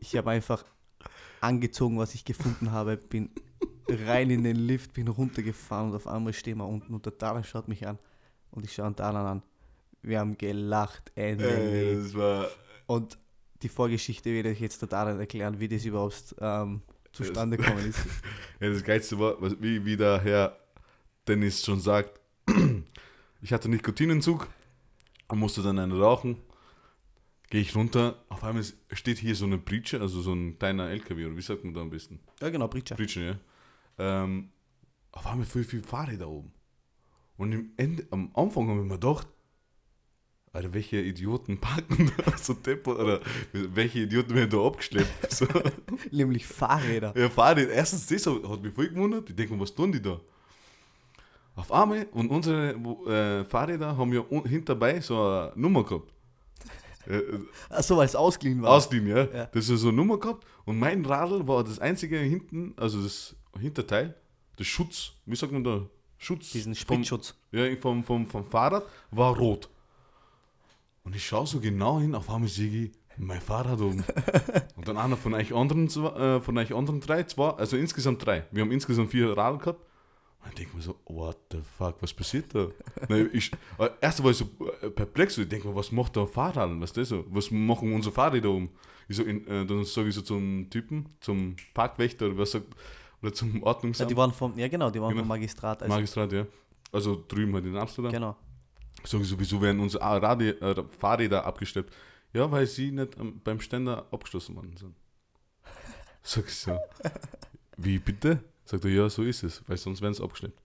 Ich 0.00 0.16
habe 0.16 0.30
einfach 0.30 0.64
angezogen, 1.40 1.98
was 1.98 2.14
ich 2.14 2.24
gefunden 2.24 2.70
habe, 2.70 2.96
bin 2.96 3.30
rein 3.88 4.30
in 4.30 4.44
den 4.44 4.56
Lift, 4.56 4.92
bin 4.92 5.08
runtergefahren 5.08 5.90
und 5.90 5.96
auf 5.96 6.06
einmal 6.06 6.32
stehen 6.32 6.58
wir 6.58 6.66
unten 6.66 6.94
und 6.94 7.04
der 7.04 7.16
Talan 7.18 7.44
schaut 7.44 7.66
mich 7.68 7.86
an 7.86 7.98
und 8.50 8.64
ich 8.64 8.72
schaue 8.72 8.90
den 8.90 8.96
Talan 8.96 9.26
an. 9.26 9.42
Wir 10.02 10.20
haben 10.20 10.38
gelacht, 10.38 11.10
Ende. 11.14 11.50
Ey, 11.50 11.96
das 11.96 12.14
war. 12.14 12.48
Und 12.90 13.18
die 13.62 13.68
Vorgeschichte 13.68 14.32
werde 14.32 14.50
ich 14.50 14.58
jetzt 14.58 14.80
total 14.80 15.20
erklären, 15.20 15.60
wie 15.60 15.68
das 15.68 15.84
überhaupt 15.84 16.34
ähm, 16.40 16.82
zustande 17.12 17.56
gekommen 17.56 17.86
ist. 17.86 18.00
Ja, 18.58 18.68
das 18.68 18.82
Geilste 18.82 19.16
war, 19.16 19.40
wie, 19.62 19.84
wie 19.84 19.96
der 19.96 20.20
Herr 20.20 20.58
Dennis 21.28 21.64
schon 21.64 21.78
sagt, 21.78 22.20
ich 23.42 23.52
hatte 23.52 23.68
Nikotinentzug 23.68 24.48
und 25.28 25.38
musste 25.38 25.62
dann 25.62 25.78
einen 25.78 25.92
rauchen. 25.92 26.38
Gehe 27.48 27.60
ich 27.60 27.76
runter, 27.76 28.24
auf 28.28 28.42
einmal 28.42 28.64
steht 28.90 29.18
hier 29.18 29.36
so 29.36 29.44
eine 29.44 29.58
Britsche, 29.58 30.00
also 30.00 30.20
so 30.20 30.32
ein 30.32 30.58
kleiner 30.58 30.90
LKW, 30.90 31.26
oder 31.26 31.36
wie 31.36 31.42
sagt 31.42 31.62
man 31.62 31.72
da 31.72 31.82
am 31.82 31.90
besten? 31.90 32.18
Ja, 32.40 32.50
genau, 32.50 32.66
Britsche. 32.66 32.96
Britsche, 32.96 33.20
ja. 33.98 34.24
Ähm, 34.24 34.50
auf 35.12 35.28
einmal 35.28 35.46
voll 35.46 35.62
viel 35.62 35.84
Fahrräder 35.84 36.28
oben. 36.28 36.52
Und 37.36 37.70
Ende, 37.76 38.04
am 38.10 38.32
Anfang 38.34 38.68
haben 38.68 38.78
wir 38.78 38.84
mir 38.84 38.98
gedacht, 38.98 39.28
Alter, 40.52 40.72
welche 40.74 40.96
Idioten 41.00 41.58
parken 41.58 42.10
da 42.16 42.36
so 42.42 42.54
Tempo, 42.54 42.92
oder 42.92 43.20
welche 43.52 44.00
Idioten 44.00 44.34
werden 44.34 44.50
da 44.50 44.66
abgeschleppt? 44.66 45.08
So. 45.32 45.46
Nämlich 46.10 46.44
Fahrräder. 46.46 47.14
Ja, 47.16 47.28
Fahrräder. 47.30 47.70
Erstens, 47.72 48.06
das 48.06 48.26
hat 48.26 48.62
mich 48.62 48.74
voll 48.74 48.88
gewundert. 48.88 49.30
Ich 49.30 49.36
denke 49.36 49.58
was 49.60 49.72
tun 49.74 49.92
die 49.92 50.02
da? 50.02 50.20
Auf 51.54 51.70
einmal, 51.70 52.06
und 52.12 52.30
unsere 52.30 52.72
äh, 52.72 53.44
Fahrräder 53.44 53.96
haben 53.96 54.12
ja 54.12 54.24
hinterbei 54.44 55.00
so 55.00 55.16
eine 55.22 55.52
Nummer 55.54 55.84
gehabt. 55.84 56.12
Äh, 57.06 57.20
Achso, 57.68 57.96
weil 57.96 58.06
es 58.06 58.16
ausgeliehen 58.16 58.62
war. 58.62 58.70
Ausliehen, 58.70 59.06
ja. 59.06 59.24
Ja. 59.24 59.46
Das 59.46 59.68
ist 59.68 59.80
so 59.80 59.88
eine 59.88 59.96
Nummer 59.96 60.18
gehabt. 60.18 60.44
Und 60.64 60.78
mein 60.78 61.04
Radl 61.04 61.46
war 61.46 61.62
das 61.62 61.78
einzige 61.78 62.18
hinten, 62.18 62.74
also 62.76 63.02
das 63.02 63.36
Hinterteil, 63.58 64.14
das 64.56 64.66
Schutz, 64.66 65.12
wie 65.26 65.36
sagt 65.36 65.52
man 65.52 65.62
da? 65.64 65.86
Schutz. 66.18 66.50
Diesen 66.52 66.74
vom- 66.74 66.80
Spritzschutz. 66.80 67.34
ja, 67.52 67.64
vom, 67.76 68.02
vom, 68.04 68.26
vom 68.26 68.44
Fahrrad 68.44 68.84
war 69.10 69.36
rot. 69.36 69.68
Und 71.10 71.16
ich 71.16 71.26
schaue 71.26 71.44
so 71.44 71.58
genau 71.58 71.98
hin, 71.98 72.14
auf 72.14 72.30
einmal 72.30 72.48
sehe 72.48 72.84
ich 72.84 72.92
mein 73.18 73.40
Fahrrad 73.40 73.80
oben. 73.80 74.04
Und 74.76 74.86
dann 74.86 74.96
einer 74.96 75.16
von 75.16 75.34
euch 75.34 75.52
anderen, 75.52 75.88
äh, 75.88 76.40
von 76.40 76.56
euch 76.56 76.72
anderen 76.72 77.00
drei, 77.00 77.24
zwei, 77.24 77.50
also 77.50 77.76
insgesamt 77.76 78.24
drei. 78.24 78.44
Wir 78.52 78.62
haben 78.62 78.70
insgesamt 78.70 79.10
vier 79.10 79.36
Radl 79.36 79.58
gehabt. 79.58 79.80
Und 80.44 80.50
ich 80.50 80.54
denke 80.54 80.76
mir 80.76 80.82
so, 80.84 80.94
what 81.06 81.36
the 81.50 81.58
fuck, 81.76 81.96
was 82.00 82.14
passiert 82.14 82.54
da? 82.54 82.68
Nein, 83.08 83.28
ich, 83.32 83.50
äh, 83.80 83.90
erst 84.00 84.22
war 84.22 84.30
ich 84.30 84.36
so 84.36 84.48
äh, 84.82 84.88
perplex, 84.88 85.36
ich 85.36 85.48
denke 85.48 85.66
mir, 85.66 85.74
was 85.74 85.90
macht 85.90 86.14
der 86.14 86.28
Fahrrad? 86.28 86.70
Was 86.80 86.90
ist 86.90 86.96
das 86.96 87.08
so? 87.08 87.24
Was 87.28 87.50
machen 87.50 87.92
unsere 87.92 88.14
Fahrräder 88.14 88.50
um? 88.50 88.68
Ich 89.08 89.16
so, 89.16 89.24
in, 89.24 89.44
äh, 89.48 89.66
dann 89.66 89.82
sage 89.82 90.10
ich 90.10 90.14
so 90.14 90.22
zum 90.22 90.70
Typen, 90.70 91.08
zum 91.18 91.56
Parkwächter 91.74 92.26
oder 92.26 92.38
was 92.38 92.52
sagt, 92.52 92.68
oder 93.20 93.32
zum 93.32 93.56
Ja, 93.56 93.62
Ordnungsamt, 93.64 94.08
die 94.12 94.16
waren 94.16 94.32
vom, 94.32 94.56
ja 94.56 94.68
genau, 94.68 94.90
die 94.90 95.00
waren 95.00 95.10
Genau. 95.10 95.22
vom 95.22 95.28
Magistrat. 95.28 95.82
Also, 95.82 95.92
Magistrat, 95.92 96.32
ja. 96.32 96.46
Also 96.92 97.24
drüben 97.26 97.52
halt 97.54 97.66
in 97.66 97.76
Amsterdam. 97.76 98.12
genau. 98.12 98.36
Sag 99.04 99.20
ich 99.20 99.28
so, 99.28 99.38
wieso 99.38 99.60
werden 99.62 99.80
unsere 99.80 100.02
Radi 100.04 100.50
äh, 100.50 100.84
Fahrräder 100.98 101.44
abgestellt? 101.46 101.90
Ja, 102.32 102.50
weil 102.50 102.66
sie 102.66 102.92
nicht 102.92 103.18
ähm, 103.18 103.40
beim 103.42 103.60
Ständer 103.60 104.06
abgeschlossen 104.12 104.56
worden 104.56 104.76
sind. 104.76 104.94
Sag 106.22 106.46
ich 106.46 106.54
so, 106.54 106.78
wie 107.76 107.98
bitte? 107.98 108.42
Sagt 108.64 108.84
er, 108.84 108.90
ja, 108.90 109.08
so 109.10 109.22
ist 109.22 109.42
es, 109.42 109.62
weil 109.66 109.76
sonst 109.76 110.00
werden 110.00 110.14
sie 110.14 110.22
abgeschleppt. 110.22 110.60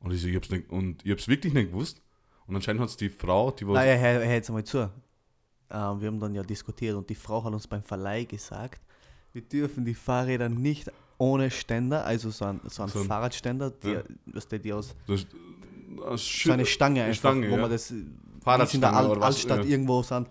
Und 0.00 0.12
ich 0.12 0.22
so, 0.22 0.28
ich 0.28 0.36
hab's, 0.36 0.50
nicht, 0.50 0.70
und 0.70 1.04
ich 1.04 1.10
hab's 1.12 1.28
wirklich 1.28 1.52
nicht 1.52 1.70
gewusst. 1.72 2.00
Und 2.46 2.56
anscheinend 2.56 2.80
hat 2.80 2.88
es 2.88 2.96
die 2.96 3.10
Frau, 3.10 3.50
die 3.50 3.66
war. 3.66 3.74
Naja, 3.74 3.96
hör, 3.96 4.24
hör 4.24 4.32
jetzt 4.32 4.48
einmal 4.48 4.64
zu. 4.64 4.78
Ähm, 4.78 6.00
wir 6.00 6.08
haben 6.08 6.18
dann 6.18 6.34
ja 6.34 6.42
diskutiert 6.42 6.96
und 6.96 7.08
die 7.10 7.14
Frau 7.14 7.44
hat 7.44 7.52
uns 7.52 7.66
beim 7.66 7.82
Verleih 7.82 8.24
gesagt, 8.24 8.80
wir 9.32 9.42
dürfen 9.42 9.84
die 9.84 9.94
Fahrräder 9.94 10.48
nicht 10.48 10.90
ohne 11.18 11.50
Ständer, 11.50 12.04
also 12.04 12.30
so 12.30 12.46
ein, 12.46 12.60
so 12.64 12.82
ein 12.82 12.88
So 12.88 13.04
Fahrradständer, 13.04 13.70
die, 13.70 13.88
Ja. 13.92 14.02
was 14.26 14.48
der 14.48 14.58
die 14.58 14.72
aus 14.72 14.96
das, 15.06 15.26
das 15.96 16.24
so 16.24 16.52
eine 16.52 16.66
Stange 16.66 17.04
einfach, 17.04 17.18
Stange, 17.18 17.48
wo 17.48 17.54
ja. 17.54 17.60
man 17.60 17.70
das 17.70 17.90
in 17.90 18.80
der 18.80 18.94
Alt 18.94 19.22
Altstadt 19.22 19.64
ja. 19.64 19.70
irgendwo 19.70 20.02
sind, 20.02 20.28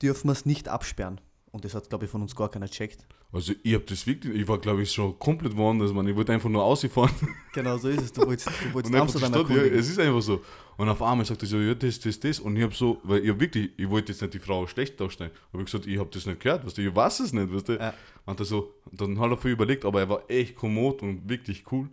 dürfen 0.00 0.28
wir 0.28 0.32
es 0.32 0.46
nicht 0.46 0.68
absperren. 0.68 1.20
Und 1.50 1.64
das 1.64 1.74
hat, 1.74 1.88
glaube 1.90 2.06
ich, 2.06 2.10
von 2.10 2.22
uns 2.22 2.34
gar 2.34 2.50
keiner 2.50 2.68
checkt. 2.68 3.06
Also 3.30 3.54
ich 3.62 3.74
hab 3.74 3.86
das 3.86 4.06
wirklich, 4.06 4.34
ich 4.34 4.46
war 4.46 4.58
glaube 4.58 4.82
ich 4.82 4.92
schon 4.92 5.18
komplett 5.18 5.56
woanders, 5.56 5.92
man. 5.92 6.06
Ich 6.06 6.14
wollte 6.14 6.32
einfach 6.32 6.50
nur 6.50 6.62
ausfahren. 6.62 7.10
Genau 7.54 7.76
so 7.76 7.88
ist 7.88 8.02
es. 8.02 8.12
Du 8.12 8.26
wolltest, 8.26 8.48
du 8.48 8.72
wolltest 8.72 8.94
Amsterdam 8.94 9.32
Stadt, 9.32 9.50
ja, 9.50 9.62
es 9.62 9.90
ist 9.90 9.98
einfach 9.98 10.22
so. 10.22 10.40
Und 10.78 10.88
auf 10.88 11.02
einmal 11.02 11.26
sagt 11.26 11.42
er 11.42 11.48
so, 11.48 11.58
ja, 11.58 11.74
das, 11.74 12.00
das, 12.00 12.18
das. 12.18 12.40
Und 12.40 12.56
ich 12.56 12.62
hab 12.62 12.74
so, 12.74 12.98
weil 13.04 13.22
ich 13.26 13.38
wirklich, 13.38 13.70
ich 13.76 13.88
wollte 13.88 14.12
jetzt 14.12 14.22
nicht 14.22 14.32
die 14.32 14.38
Frau 14.38 14.66
schlecht 14.66 14.98
darstellen. 14.98 15.30
Hab 15.52 15.60
ich 15.60 15.66
gesagt, 15.66 15.86
ich 15.86 15.98
hab 15.98 16.10
das 16.10 16.24
nicht 16.24 16.40
gehört, 16.40 16.64
weißt 16.64 16.78
du, 16.78 16.82
ich 16.82 16.94
weiß 16.94 17.20
es 17.20 17.32
nicht, 17.34 17.52
weißt 17.52 17.68
du. 17.68 17.72
Ja. 17.74 17.92
Und 18.24 18.40
er 18.40 18.46
so, 18.46 18.72
dann 18.90 19.18
hat 19.18 19.30
er 19.30 19.36
viel 19.36 19.50
überlegt, 19.50 19.84
aber 19.84 20.00
er 20.00 20.08
war 20.08 20.22
echt 20.30 20.56
kommod 20.56 21.02
und 21.02 21.28
wirklich 21.28 21.64
cool. 21.70 21.88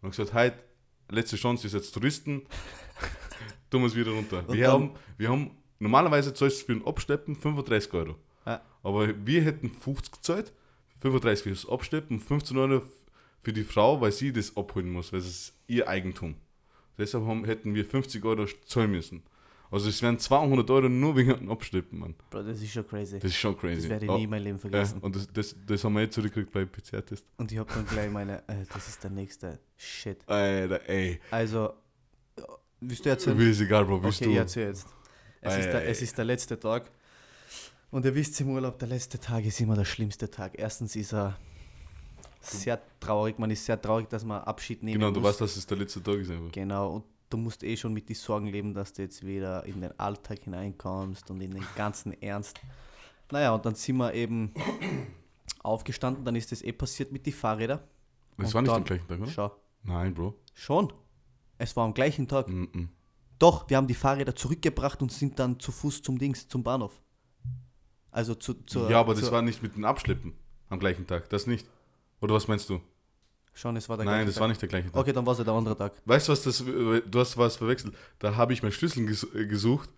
Und 0.00 0.10
gesagt, 0.10 0.32
heute, 0.32 0.56
letzte 1.12 1.36
Chance 1.36 1.66
ist 1.66 1.72
jetzt 1.74 1.92
Touristen, 1.92 2.42
tun 3.70 3.82
wir 3.82 3.86
es 3.86 3.94
wieder 3.94 4.10
runter. 4.12 4.44
Und 4.46 4.56
Wir 4.56 4.64
dann- 4.66 4.72
haben, 4.72 4.90
wir 5.18 5.28
haben, 5.28 5.50
normalerweise 5.78 6.34
zahlst 6.34 6.62
du 6.62 6.66
für 6.66 6.72
ein 6.72 6.86
Abschleppen 6.86 7.36
35 7.36 7.92
Euro. 7.94 8.16
Ja. 8.46 8.60
Aber 8.82 9.08
wir 9.26 9.42
hätten 9.42 9.70
50 9.70 10.12
gezahlt, 10.12 10.52
35 11.00 11.42
fürs 11.44 11.68
Abschleppen, 11.68 12.20
15 12.20 12.56
Euro 12.58 12.82
für 13.42 13.52
die 13.52 13.64
Frau, 13.64 14.00
weil 14.00 14.12
sie 14.12 14.32
das 14.32 14.56
abholen 14.56 14.90
muss, 14.90 15.12
weil 15.12 15.20
es 15.20 15.26
ist 15.26 15.54
ihr 15.66 15.88
Eigentum. 15.88 16.34
Deshalb 16.98 17.24
haben, 17.26 17.44
hätten 17.44 17.74
wir 17.74 17.84
50 17.84 18.24
Euro 18.24 18.46
zahlen 18.66 18.90
müssen. 18.90 19.22
Also 19.72 19.88
es 19.88 20.02
wären 20.02 20.18
200 20.18 20.68
Euro 20.70 20.88
nur 20.88 21.16
wegen 21.16 21.34
dem 21.34 21.50
Abschleppen, 21.50 21.98
Mann. 21.98 22.14
Bro, 22.30 22.42
das 22.42 22.60
ist 22.60 22.70
schon 22.72 22.86
crazy. 22.86 23.18
Das 23.18 23.30
ist 23.30 23.38
schon 23.38 23.56
crazy. 23.56 23.80
Das 23.82 23.88
werde 23.88 24.04
ich 24.04 24.10
Oh, 24.10 24.16
nie 24.18 24.24
in 24.24 24.30
meinem 24.30 24.44
Leben 24.44 24.56
ja, 24.56 24.60
vergessen. 24.60 24.98
und 25.00 25.16
das, 25.16 25.26
das, 25.32 25.56
das 25.66 25.82
haben 25.82 25.94
wir 25.94 26.02
jetzt 26.02 26.14
zurückgekriegt 26.14 26.52
beim 26.52 26.68
PCR-Test. 26.68 27.24
Und 27.38 27.50
ich 27.50 27.58
habe 27.58 27.72
dann 27.72 27.86
gleich 27.86 28.10
meine, 28.10 28.38
äh, 28.48 28.64
das 28.72 28.86
ist 28.88 29.02
der 29.02 29.10
nächste 29.10 29.58
Shit. 29.76 30.28
Alter, 30.28 30.88
ey. 30.88 31.18
Also, 31.30 31.72
willst 32.80 33.04
du 33.04 33.08
erzählen? 33.08 33.36
Mir 33.36 33.50
ist 33.50 33.60
egal, 33.60 33.84
Bro, 33.86 34.02
willst 34.02 34.20
Okay, 34.20 34.30
ich 34.30 34.36
du? 34.36 34.40
erzähl 34.42 34.66
jetzt. 34.68 34.86
Es, 35.40 35.56
ist 35.56 35.64
der, 35.66 35.88
es 35.88 36.02
ist 36.02 36.18
der 36.18 36.24
letzte 36.26 36.60
Tag. 36.60 36.90
Und 37.90 38.04
ihr 38.04 38.14
wisst 38.14 38.40
im 38.40 38.50
Urlaub, 38.50 38.78
der 38.78 38.88
letzte 38.88 39.18
Tag 39.18 39.44
ist 39.44 39.60
immer 39.60 39.74
der 39.74 39.84
schlimmste 39.84 40.30
Tag. 40.30 40.52
Erstens 40.58 40.94
ist 40.96 41.12
er 41.12 41.36
sehr 42.40 42.80
traurig. 43.00 43.38
Man 43.38 43.50
ist 43.50 43.64
sehr 43.64 43.80
traurig, 43.80 44.08
dass 44.08 44.24
man 44.24 44.42
Abschied 44.42 44.82
nehmen 44.82 44.98
Genau, 44.98 45.10
muss. 45.10 45.18
du 45.18 45.22
weißt, 45.22 45.40
dass 45.40 45.56
es 45.56 45.66
der 45.66 45.78
letzte 45.78 46.02
Tag 46.02 46.16
ist 46.18 46.30
einfach. 46.30 46.52
Genau, 46.52 46.94
und 46.96 47.04
du 47.32 47.36
musst 47.36 47.62
eh 47.62 47.76
schon 47.76 47.92
mit 47.92 48.08
den 48.08 48.16
Sorgen 48.16 48.46
leben, 48.46 48.74
dass 48.74 48.92
du 48.92 49.02
jetzt 49.02 49.24
wieder 49.24 49.64
in 49.64 49.80
den 49.80 49.98
Alltag 49.98 50.40
hineinkommst 50.44 51.30
und 51.30 51.40
in 51.40 51.52
den 51.52 51.64
ganzen 51.76 52.20
Ernst. 52.20 52.60
Naja, 53.30 53.54
und 53.54 53.64
dann 53.64 53.74
sind 53.74 53.96
wir 53.96 54.12
eben 54.12 54.52
aufgestanden, 55.62 56.24
dann 56.24 56.36
ist 56.36 56.52
das 56.52 56.62
eh 56.62 56.72
passiert 56.72 57.12
mit 57.12 57.24
den 57.24 57.32
Fahrrädern. 57.32 57.80
Das 58.36 58.48
Und 58.48 58.54
war 58.54 58.62
nicht 58.62 58.72
am 58.72 58.84
gleichen 58.84 59.08
Tag, 59.08 59.20
oder? 59.20 59.30
Schau, 59.30 59.56
Nein, 59.84 60.14
Bro. 60.14 60.34
schon. 60.54 60.92
Es 61.58 61.76
war 61.76 61.84
am 61.84 61.94
gleichen 61.94 62.28
Tag. 62.28 62.48
Mm 62.48 62.64
-mm. 62.64 62.88
Doch, 63.38 63.68
wir 63.68 63.76
haben 63.76 63.86
die 63.86 63.94
Fahrräder 63.94 64.34
zurückgebracht 64.36 65.02
und 65.02 65.10
sind 65.12 65.38
dann 65.38 65.58
zu 65.58 65.72
Fuß 65.72 66.02
zum 66.02 66.18
Dings, 66.18 66.48
zum 66.48 66.62
Bahnhof. 66.62 67.00
Also 68.10 68.34
zu, 68.34 68.54
zur, 68.64 68.90
ja, 68.90 69.00
aber 69.00 69.14
das 69.14 69.24
zur, 69.24 69.32
war 69.32 69.42
nicht 69.42 69.62
mit 69.62 69.74
dem 69.74 69.84
Abschleppen 69.84 70.34
am 70.68 70.78
gleichen 70.78 71.06
Tag. 71.06 71.28
Das 71.30 71.46
nicht. 71.46 71.66
Oder 72.20 72.34
was 72.34 72.46
meinst 72.46 72.68
du? 72.68 72.80
Schon, 73.54 73.76
es 73.76 73.88
war 73.88 73.96
der 73.98 74.06
Nein, 74.06 74.14
gleiche 74.14 74.26
das 74.26 74.34
Tag. 74.36 74.40
war 74.40 74.48
nicht 74.48 74.62
der 74.62 74.68
gleiche 74.68 74.90
Tag. 74.90 75.00
Okay, 75.00 75.12
dann 75.12 75.26
war 75.26 75.32
es 75.32 75.38
ja 75.38 75.44
der 75.44 75.54
andere 75.54 75.76
Tag. 75.76 75.92
Weißt 76.06 76.28
du, 76.28 76.32
was 76.32 76.42
das, 76.42 76.58
du 76.64 77.18
hast 77.20 77.36
was 77.36 77.56
verwechselt. 77.56 77.94
Da 78.18 78.34
habe 78.36 78.52
ich 78.52 78.62
meinen 78.62 78.72
Schlüssel 78.72 79.04
ges 79.06 79.24
äh, 79.34 79.46
gesucht 79.46 79.90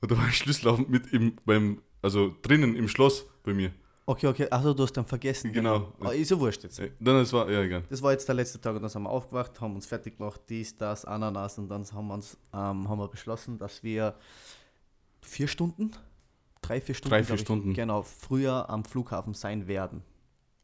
und 0.00 0.10
da 0.10 0.16
war 0.16 0.24
ein 0.24 0.32
Schlüssel 0.32 0.68
auf, 0.68 0.78
mit 0.86 1.12
im, 1.12 1.36
beim, 1.44 1.82
also 2.02 2.34
drinnen 2.42 2.76
im 2.76 2.86
Schloss 2.88 3.26
bei 3.42 3.52
mir. 3.52 3.72
Okay, 4.06 4.26
okay, 4.26 4.48
also 4.50 4.74
du 4.74 4.82
hast 4.82 4.92
dann 4.96 5.04
vergessen. 5.04 5.52
Genau. 5.52 5.92
Ah, 6.00 6.10
ist 6.10 6.30
ja 6.30 6.38
wurscht 6.40 6.64
jetzt. 6.64 6.80
Dann 6.98 7.16
es 7.16 7.32
war, 7.32 7.48
ja, 7.50 7.62
egal. 7.62 7.84
Das 7.90 8.02
war 8.02 8.10
jetzt 8.12 8.26
der 8.26 8.34
letzte 8.34 8.60
Tag 8.60 8.74
und 8.74 8.82
dann 8.82 8.90
sind 8.90 9.02
wir 9.02 9.10
aufgewacht, 9.10 9.60
haben 9.60 9.74
uns 9.76 9.86
fertig 9.86 10.16
gemacht, 10.16 10.40
dies, 10.48 10.76
das, 10.76 11.04
Ananas 11.04 11.58
und 11.58 11.68
dann 11.68 11.84
haben 11.92 12.08
wir, 12.08 12.14
uns, 12.14 12.36
ähm, 12.52 12.88
haben 12.88 12.98
wir 12.98 13.08
beschlossen, 13.08 13.58
dass 13.58 13.82
wir 13.84 14.14
vier 15.20 15.46
Stunden, 15.46 15.92
drei, 16.62 16.80
vier 16.80 16.94
Stunden, 16.96 17.10
Drei, 17.10 17.18
vier 17.22 17.26
glaub 17.26 17.36
ich, 17.36 17.42
Stunden. 17.42 17.74
genau, 17.74 18.02
früher 18.02 18.68
am 18.68 18.84
Flughafen 18.84 19.34
sein 19.34 19.68
werden. 19.68 20.02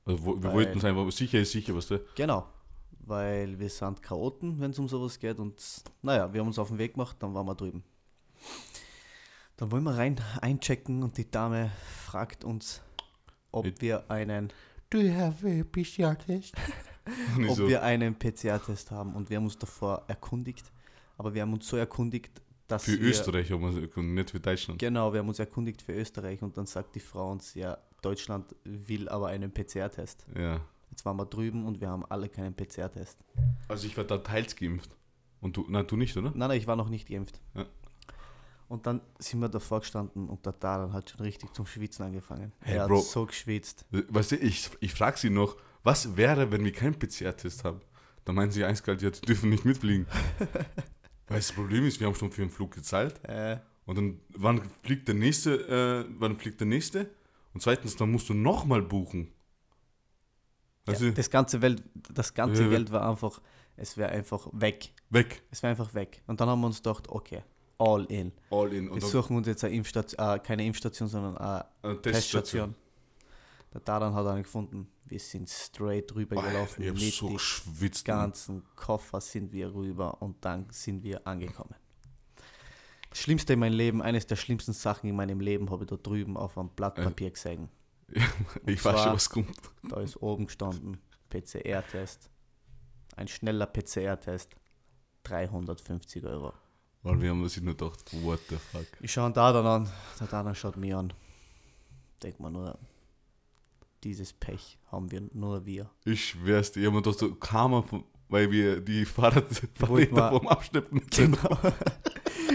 Also, 0.07 0.25
wir 0.25 0.43
Weil- 0.45 0.53
wollten 0.55 0.81
sein, 0.81 0.97
aber 0.97 1.11
sicher 1.11 1.41
ist 1.41 1.53
sicher, 1.53 1.75
was 1.75 1.89
du. 1.89 2.01
Genau, 2.15 2.47
weil 3.01 3.59
wir 3.59 3.69
sind 3.69 4.03
Chaoten, 4.03 4.59
wenn 4.61 4.71
es 4.71 4.79
um 4.79 4.89
sowas 4.89 5.19
geht 5.19 5.39
und 5.39 5.61
naja, 6.03 6.33
wir 6.33 6.41
haben 6.41 6.47
uns 6.49 6.59
auf 6.59 6.69
den 6.69 6.79
Weg 6.79 6.95
gemacht, 6.95 7.17
dann 7.21 7.35
waren 7.35 7.47
wir 7.47 7.55
drüben. 7.55 7.83
Dann 9.57 9.71
wollen 9.71 9.85
wir 9.85 9.97
rein 9.97 10.17
einchecken 10.41 11.03
und 11.03 11.17
die 11.17 11.31
Dame 11.31 11.71
fragt 12.05 12.45
uns, 12.45 12.83
ob 13.53 13.65
Mit- 13.65 13.81
wir 13.81 14.11
einen 14.11 14.53
Do 14.91 14.99
you 14.99 15.13
have 15.15 15.47
a 15.47 15.65
PCR 15.65 16.17
test? 16.19 16.55
Und 17.37 17.45
ich 17.45 17.51
ob 17.51 17.57
so, 17.57 17.69
wir 17.69 17.83
einen 17.83 18.17
PCR-Test 18.19 18.91
haben 18.91 19.15
und 19.15 19.31
wir 19.31 19.37
haben 19.37 19.45
uns 19.45 19.57
davor 19.59 20.05
erkundigt, 20.09 20.73
aber 21.17 21.33
wir 21.35 21.43
haben 21.43 21.53
uns 21.53 21.69
so 21.69 21.77
erkundigt, 21.77 22.41
dass 22.67 22.85
für 22.85 22.93
wir, 23.01 23.09
Österreich, 23.11 23.53
aber 23.53 23.71
nicht 23.71 24.31
für 24.31 24.41
Deutschland. 24.41 24.81
Genau, 24.81 25.13
wir 25.13 25.21
haben 25.21 25.29
uns 25.29 25.39
erkundigt 25.39 25.83
für 25.83 25.93
Österreich 25.93 26.43
und 26.43 26.57
dann 26.57 26.67
sagt 26.67 26.95
die 26.97 27.01
Frau 27.01 27.31
uns, 27.31 27.55
ja, 27.55 27.79
Deutschland 28.03 28.55
will 28.65 29.09
aber 29.09 29.29
einen 29.29 29.53
PCR-Test. 29.53 30.27
Ja. 30.37 30.61
Jetzt 30.91 31.05
waren 31.05 31.17
wir 31.17 31.27
drüben 31.27 31.67
und 31.67 31.81
wir 31.81 31.89
haben 31.89 32.05
alle 32.07 32.29
keinen 32.29 32.55
PCR-Test. 32.55 33.19
Also 33.69 33.87
ich 33.87 33.97
war 33.97 34.05
da 34.05 34.19
teils 34.19 34.55
geimpft. 34.57 34.91
Und 35.41 35.57
du, 35.57 35.67
nein, 35.69 35.87
du 35.87 35.97
nicht, 35.97 36.17
oder? 36.17 36.31
Nein, 36.31 36.49
nein, 36.49 36.59
ich 36.59 36.67
war 36.67 36.77
noch 36.77 36.89
nicht 36.89 37.09
geimpft. 37.09 37.41
Ja. 37.55 37.67
Und 38.69 38.87
dann 38.87 39.01
sind 39.19 39.41
wir 39.41 39.49
davor 39.49 39.81
gestanden 39.81 40.29
und 40.29 40.45
der 40.45 40.59
Taran 40.59 40.93
hat 40.93 41.11
schon 41.11 41.21
richtig 41.21 41.55
zum 41.55 41.67
Schwitzen 41.67 42.05
angefangen. 42.05 42.53
Hey, 42.61 42.79
er 42.79 42.89
Bro. 42.89 42.99
hat 42.99 43.05
so 43.05 43.27
geschwitzt. 43.27 43.85
Weißt 43.91 44.33
du, 44.33 44.37
ich, 44.37 44.71
ich 44.81 44.93
frage 44.93 45.19
sie 45.19 45.31
noch, 45.31 45.57
was 45.85 46.17
wäre, 46.17 46.51
wenn 46.51 46.65
wir 46.65 46.73
keinen 46.73 46.99
PCR-Test 46.99 47.63
haben? 47.65 47.81
Da 48.25 48.33
meinen 48.33 48.51
sie 48.51 48.65
eiskalt, 48.65 49.03
ja, 49.03 49.11
die 49.11 49.21
dürfen 49.21 49.51
nicht 49.51 49.65
mitfliegen. 49.65 50.07
Weil 51.29 51.37
das 51.39 51.53
Problem 51.53 51.85
ist, 51.87 52.01
wir 52.01 52.09
haben 52.09 52.15
schon 52.17 52.33
für 52.33 52.41
den 52.41 52.51
Flug 52.51 52.73
gezahlt. 52.73 53.21
Äh, 53.25 53.59
Und 53.85 53.99
dann, 53.99 54.21
wann 54.31 54.63
fliegt 54.83 55.07
der 55.07 55.15
nächste, 55.15 56.05
äh, 56.09 56.11
wann 56.19 56.37
fliegt 56.37 56.59
der 56.61 56.67
nächste? 56.67 57.09
Und 57.57 57.63
zweitens, 57.63 57.97
dann 57.97 58.13
musst 58.13 58.29
du 58.29 58.35
nochmal 58.35 58.83
buchen. 58.83 59.33
Also, 60.85 61.07
ja, 61.07 61.13
das 61.13 61.31
ganze 61.31 61.63
Welt, 61.63 61.83
das 62.13 62.35
ganze 62.35 62.65
Ja, 62.65 62.69
Geld 62.69 62.93
war 62.93 63.09
einfach, 63.09 63.41
es 63.79 63.97
wäre 63.97 64.11
einfach 64.11 64.47
weg. 64.53 64.93
weg, 65.09 65.43
Es 65.51 65.63
wäre 65.63 65.71
einfach 65.71 65.95
weg. 65.95 66.23
Und 66.27 66.39
dann 66.39 66.51
haben 66.51 66.61
wir 66.61 66.67
uns 66.67 66.83
gedacht, 66.83 67.09
okay, 67.09 67.45
all 67.79 68.05
in. 68.11 68.31
all 68.51 68.75
in. 68.75 68.85
Wir 68.85 68.93
Und 68.93 69.03
dann, 69.03 69.09
suchen 69.09 69.39
uns 69.39 69.47
jetzt 69.47 69.65
eine 69.65 69.75
Impfstation, 69.75 70.35
äh, 70.35 70.39
keine 70.39 70.67
Impfstation, 70.67 71.09
sondern 71.09 71.39
eine 71.39 71.95
äh, 71.95 71.97
Teststation. 71.97 72.75
Der 73.73 73.81
Daran 73.81 74.13
hat 74.13 74.27
einen 74.27 74.43
gefunden. 74.43 74.89
Wir 75.07 75.19
sind 75.19 75.49
straight 75.49 76.15
rüber 76.15 76.37
gelaufen. 76.37 76.83
Ich 76.83 76.91
hab 76.91 76.95
mit 76.97 77.15
so 77.15 77.31
geschwitzt. 77.31 78.05
Ganzen 78.05 78.65
Koffer 78.77 79.23
sind 79.23 79.51
wir 79.51 79.73
rüber 79.73 80.21
und 80.21 80.45
dann 80.45 80.67
sind 80.69 81.03
wir 81.03 81.27
angekommen. 81.27 81.75
Schlimmste 83.17 83.55
in 83.55 83.61
meinem 83.61 83.75
Leben, 83.75 84.03
eines 84.03 84.27
der 84.27 84.37
schlimmsten 84.37 84.73
Sachen 84.73 85.09
in 85.09 85.17
meinem 85.17 85.41
Leben 85.41 85.71
habe 85.71 85.85
ich 85.85 85.91
da 85.91 85.97
drüben 85.97 86.37
auf 86.37 86.57
einem 86.59 86.69
Blatt 86.71 86.99
Äh. 86.99 87.05
Papier 87.05 87.31
gesehen. 87.31 87.69
Ich 88.67 88.81
zwar- 88.83 88.95
weiß 88.95 89.03
schon, 89.05 89.13
was 89.15 89.31
kommt. 89.31 89.57
Da 89.89 90.01
ist 90.01 90.17
oben 90.23 90.47
gestanden, 90.47 90.99
PCR-Test. 91.31 92.31
Ein 93.17 93.29
schneller 93.29 93.67
PCR-Test, 93.67 94.55
350 95.25 96.25
Euro. 96.25 96.53
Weil 97.03 97.21
wir 97.23 97.31
haben 97.31 97.49
sich 97.49 97.63
nur 97.63 97.75
gedacht, 97.77 98.05
what 98.25 98.41
the 98.49 98.57
fuck. 98.57 98.87
Ich 99.01 99.13
schaue 99.13 99.31
da 99.33 99.53
dann 99.53 99.67
an, 99.67 99.91
der 100.21 100.27
Dana 100.27 100.55
schaut 100.55 100.77
mich 100.77 100.95
an. 100.95 101.13
Denk 102.23 102.39
mal 102.41 102.51
nur, 102.51 102.79
dieses 104.05 104.33
Pech 104.33 104.79
haben 104.91 105.11
wir 105.11 105.23
nur 105.33 105.65
wir. 105.65 105.89
Ich 106.05 106.29
schwör's 106.31 106.73
dir, 106.73 106.81
ich 106.81 106.87
hab 106.87 106.93
mir 106.95 107.03
gedacht, 107.03 107.19
so 107.19 107.35
Karma, 107.37 107.85
weil 108.29 108.51
wir 108.51 108.81
die 108.81 109.05
Fahrrad 109.05 109.47
Fahrräder 109.75 110.31
vom 110.31 110.49
Abschleppen 110.49 111.01
sind. 111.13 111.41
Genau. 111.41 111.59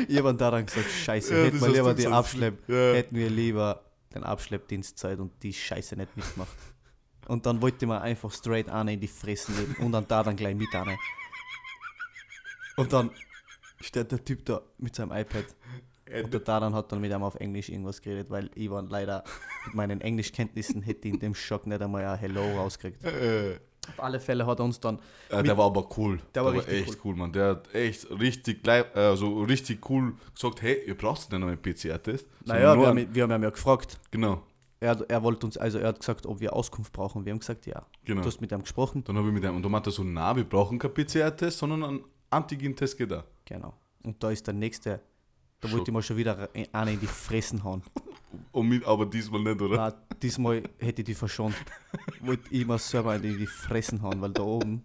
Ich 0.08 0.18
habe 0.18 0.34
da 0.36 0.52
dann 0.52 0.66
gesagt, 0.66 0.90
scheiße, 0.90 1.36
Ja, 1.38 1.44
hätten 1.46 1.62
wir 1.62 1.68
lieber 1.70 1.94
die. 1.94 2.08
Abschlepp, 2.08 2.68
Ja. 2.68 2.94
hätten 2.94 3.16
wir 3.16 3.30
lieber 3.30 3.84
den 4.14 4.24
Abschleppdienst 4.24 4.98
Zeit 4.98 5.20
und 5.20 5.32
die 5.42 5.54
Scheiße 5.54 5.96
nicht 5.96 6.16
mitgemacht. 6.18 6.52
Und 7.28 7.46
dann 7.46 7.62
wollte 7.62 7.86
man 7.88 8.02
einfach 8.02 8.32
straight 8.32 8.68
eine 8.70 8.94
in 8.94 9.00
die 9.00 9.08
Fressen 9.08 9.56
leben 9.58 9.76
und 9.86 9.92
dann 9.94 10.08
da 10.08 10.24
dann 10.24 10.36
gleich 10.36 10.56
mit 10.56 10.74
eine. 10.76 10.98
Und 12.78 12.92
dann 12.94 13.12
steht 13.80 14.12
der 14.12 14.24
Typ 14.24 14.46
da 14.46 14.62
mit 14.78 14.96
seinem 14.96 15.12
iPad 15.12 15.46
und 16.24 16.34
der 16.34 16.42
Daran 16.42 16.74
hat 16.74 16.92
dann 16.92 17.00
mit 17.00 17.12
ihm 17.12 17.24
auf 17.24 17.36
Englisch 17.36 17.70
irgendwas 17.70 18.02
geredet, 18.02 18.30
weil 18.30 18.50
ich 18.56 18.70
war 18.70 18.82
leider 18.82 19.24
mit 19.66 19.76
meinen 19.76 20.02
Englischkenntnissen 20.02 20.82
hätte 20.82 21.08
in 21.08 21.20
dem 21.20 21.34
Schock 21.36 21.66
nicht 21.68 21.82
einmal 21.82 22.04
ein 22.06 22.20
Hello 22.20 22.42
rausgekriegt. 22.58 23.02
Auf 23.98 24.04
alle 24.04 24.20
Fälle 24.20 24.46
hat 24.46 24.60
er 24.60 24.66
uns 24.66 24.80
dann 24.80 25.00
äh, 25.30 25.44
der 25.44 25.58
war 25.58 25.66
aber 25.66 25.88
cool. 25.98 26.20
Der 26.36 26.44
war 26.46 26.54
richtig 26.54 26.88
echt 26.88 27.06
cool. 27.06 27.16
Mann. 27.16 27.32
Der 27.32 27.50
hat 27.50 27.74
echt 27.74 28.10
richtig, 28.10 28.64
gleich, 28.64 28.86
äh, 28.96 29.16
so 29.16 29.42
richtig 29.44 29.90
cool 29.90 30.14
gesagt, 30.34 30.62
hey, 30.62 30.84
ihr 30.86 30.98
braucht 30.98 31.32
nicht 31.32 31.40
noch 31.40 31.48
einen 31.48 31.62
PCR-Test. 31.62 32.26
Naja, 32.46 32.78
wir 32.78 32.88
haben, 32.88 33.14
wir 33.14 33.24
haben 33.28 33.44
ja 33.44 33.50
gefragt. 33.50 34.00
Genau, 34.12 34.42
Er, 34.80 34.98
er 35.08 35.24
wollte 35.24 35.46
uns, 35.46 35.58
also 35.58 35.78
er 35.78 35.90
hat 35.90 36.00
gesagt, 36.00 36.26
ob 36.26 36.40
wir 36.40 36.54
Auskunft 36.54 36.92
brauchen. 36.92 37.26
Wir 37.26 37.32
haben 37.32 37.40
gesagt, 37.40 37.66
ja. 37.66 37.86
genau. 38.04 38.22
Du 38.22 38.28
hast 38.28 38.42
mit 38.42 38.52
ihm 38.52 38.62
gesprochen. 38.62 39.04
Dann 39.04 39.18
habe 39.18 39.28
ich 39.28 39.34
mit 39.34 39.44
ihm, 39.44 39.56
und 39.56 39.64
dann 39.64 39.72
meinte 39.72 39.90
er 39.90 39.94
so, 39.94 40.04
na, 40.04 40.36
wir 40.36 40.44
brauchen 40.44 40.80
keinen 40.80 40.94
PCR-Test, 40.94 41.60
sondern 41.60 41.84
einen 41.84 42.04
Antigen-Test 42.30 42.98
geht 42.98 43.12
da. 43.12 43.24
Genau. 43.46 43.74
Und 44.04 44.22
da 44.24 44.32
ist 44.32 44.48
der 44.48 44.54
nächste. 44.54 45.00
Da 45.62 45.68
Schock. 45.68 45.78
wollte 45.78 45.92
ich 45.92 45.94
mal 45.94 46.02
schon 46.02 46.18
wieder 46.18 46.50
eine 46.74 46.94
in 46.94 47.00
die 47.00 47.08
Fressen 47.08 47.64
hauen. 47.64 47.84
Und 48.52 48.68
mit, 48.68 48.86
aber 48.86 49.06
diesmal 49.06 49.42
nicht, 49.42 49.62
oder? 49.62 49.76
Na, 49.76 50.18
diesmal 50.22 50.64
hätte 50.80 51.02
ich 51.02 51.06
die 51.06 51.14
verschont. 51.14 51.56
wollte 52.22 52.44
ich 52.50 52.66
mal 52.66 52.80
selber 52.80 53.12
eine 53.12 53.28
in 53.28 53.38
die 53.38 53.48
Fressen 53.48 54.02
hauen, 54.02 54.20
weil 54.22 54.32
da 54.32 54.44
oben, 54.44 54.84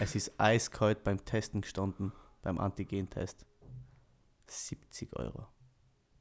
es 0.00 0.14
ist 0.14 0.32
eiskalt 0.38 1.04
beim 1.04 1.24
Testen 1.24 1.60
gestanden, 1.60 2.12
beim 2.42 2.58
Antigen-Test. 2.58 3.44
70 4.46 5.14
Euro. 5.16 5.46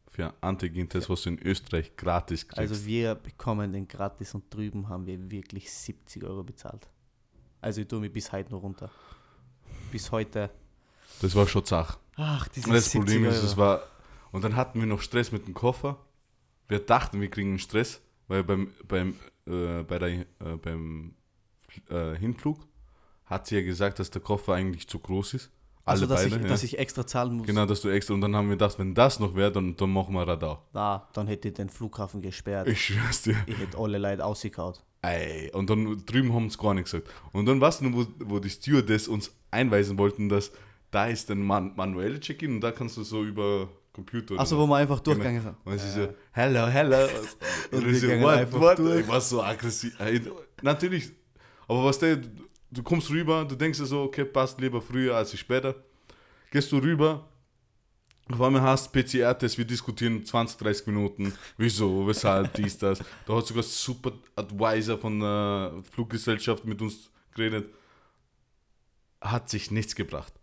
Für 0.10 0.26
einen 0.26 0.34
Antigen-Test, 0.42 1.10
was 1.10 1.22
du 1.22 1.30
in 1.30 1.40
Österreich 1.40 1.96
gratis 1.96 2.48
kriegst. 2.48 2.60
Also 2.60 2.86
wir 2.86 3.16
bekommen 3.16 3.72
den 3.72 3.88
gratis 3.88 4.34
und 4.34 4.54
drüben 4.54 4.90
haben 4.90 5.06
wir 5.06 5.32
wirklich 5.32 5.72
70 5.72 6.24
Euro 6.24 6.44
bezahlt. 6.44 6.90
Also 7.62 7.82
ich 7.82 7.88
tue 7.88 8.00
mich 8.00 8.12
bis 8.12 8.32
heute 8.32 8.52
noch 8.52 8.62
runter. 8.62 8.92
Bis 9.92 10.12
heute. 10.12 10.50
Das 11.22 11.36
war 11.36 11.48
schon 11.48 11.66
Zach. 11.66 11.98
Ach, 12.16 12.48
diese 12.48 12.68
Und 12.68 12.76
das 12.76 12.92
70 12.92 13.00
Problem 13.00 13.26
ist, 13.26 13.38
Euro. 13.38 13.46
es 13.46 13.58
war. 13.58 13.82
Und 14.32 14.44
dann 14.44 14.56
hatten 14.56 14.80
wir 14.80 14.88
noch 14.88 15.02
Stress 15.02 15.32
mit 15.32 15.48
dem 15.48 15.54
Koffer. 15.54 15.98
Wir 16.68 16.80
dachten, 16.80 17.22
wir 17.22 17.30
kriegen 17.30 17.60
Stress, 17.60 18.02
weil 18.28 18.44
beim, 18.44 18.74
beim, 18.88 19.16
äh, 19.46 19.84
bei 19.84 20.00
der, 20.00 20.10
äh, 20.10 20.26
beim 20.62 21.14
äh, 21.90 22.16
Hinflug 22.16 22.60
hat 23.26 23.48
sie 23.48 23.56
ja 23.56 23.62
gesagt, 23.62 24.00
dass 24.00 24.10
der 24.10 24.22
Koffer 24.22 24.54
eigentlich 24.54 24.88
zu 24.88 25.00
groß 25.00 25.36
ist. 25.36 25.52
Alle 25.86 26.02
also, 26.02 26.06
dass, 26.06 26.24
beide. 26.24 26.36
ich, 26.36 26.42
ja. 26.42 26.48
dass 26.50 26.64
ich 26.64 26.78
extra 26.80 27.08
zahlen 27.08 27.38
muss. 27.38 27.48
genau, 27.48 27.66
dass 27.66 27.80
du 27.80 27.88
extra. 27.88 28.14
Und 28.14 28.20
dann 28.20 28.36
haben 28.36 28.50
wir 28.50 28.58
gedacht, 28.58 28.78
wenn 28.78 28.94
das 28.94 29.22
noch 29.22 29.36
wäre, 29.36 29.54
dann, 29.54 29.78
dann 29.78 29.90
machen 29.90 30.14
wir 30.14 30.28
Radar. 30.28 30.68
Na, 30.74 31.08
dann 31.14 31.28
hätte 31.28 31.48
ich 31.48 31.54
den 31.54 31.70
Flughafen 31.70 32.22
gesperrt. 32.22 32.68
Ich 32.68 32.84
schwör's 32.84 33.22
dir. 33.22 33.38
Ich 33.46 33.58
hätte 33.58 33.78
alle 33.78 33.98
Leute 33.98 34.26
ausgekaut. 34.26 34.84
Ey, 35.02 35.50
und 35.54 35.70
dann 35.70 36.04
drüben 36.06 36.34
haben 36.34 36.50
sie 36.50 36.58
gar 36.58 36.74
nichts 36.74 36.92
gesagt. 36.92 37.10
Und 37.32 37.46
dann 37.46 37.62
weißt 37.62 37.82
du, 37.82 37.94
wo, 37.94 38.06
wo 38.26 38.40
die 38.40 38.50
Stewardess 38.50 39.08
uns 39.08 39.32
einweisen 39.50 39.98
wollten, 39.98 40.28
dass 40.28 40.52
da 40.92 41.08
ist 41.08 41.30
ein 41.32 41.42
man 41.42 41.76
manuelle 41.76 42.20
Check-in 42.20 42.56
und 42.56 42.62
da 42.62 42.72
kannst 42.72 42.98
du 42.98 43.04
so 43.04 43.24
über 43.24 43.70
Computer. 43.94 44.40
Achso, 44.40 44.56
so. 44.56 44.62
wo 44.62 44.68
wir 44.68 44.76
einfach 44.78 45.00
durchgegangen 45.00 45.42
sind. 45.42 45.56
Und 45.66 45.80
sie 45.80 45.90
so, 45.90 46.14
hello, 46.32 46.68
hello. 46.68 47.08
Und 47.72 47.84
Und 47.84 47.90
ich 47.90 48.00
so, 48.00 48.08
what, 48.22 48.54
what? 48.54 48.80
Ich 49.00 49.08
war 49.08 49.22
so 49.22 49.42
aggressiv. 49.42 50.00
Ey, 50.00 50.22
Natürlich, 50.62 51.12
aber 51.68 51.86
was 51.86 52.00
der, 52.00 52.18
du 52.72 52.84
kommst 52.84 53.10
rüber, 53.10 53.46
du 53.46 53.56
denkst 53.56 53.80
dir 53.80 53.86
so, 53.86 54.04
okay, 54.04 54.26
passt 54.26 54.60
lieber 54.62 54.82
früher 54.82 55.16
als 55.16 55.38
später. 55.38 55.76
Gehst 56.52 56.72
du 56.72 56.78
rüber, 56.78 57.28
auf 58.30 58.42
einmal 58.42 58.62
hast 58.62 58.92
PCR-Test, 58.92 59.58
wir 59.58 59.66
diskutieren 59.66 60.26
20, 60.26 60.58
30 60.58 60.88
Minuten, 60.88 61.34
wieso, 61.58 62.08
weshalb, 62.08 62.54
dies, 62.54 62.78
das. 62.78 63.00
Da 63.26 63.36
hat 63.36 63.48
sogar 63.48 63.64
super 63.64 64.12
Advisor 64.36 64.98
von 64.98 65.20
der 65.20 65.74
Fluggesellschaft 65.92 66.66
mit 66.66 66.82
uns 66.82 67.10
geredet. 67.34 67.70
Hat 69.22 69.50
sich 69.50 69.72
nichts 69.72 69.96
gebracht. 69.96 70.34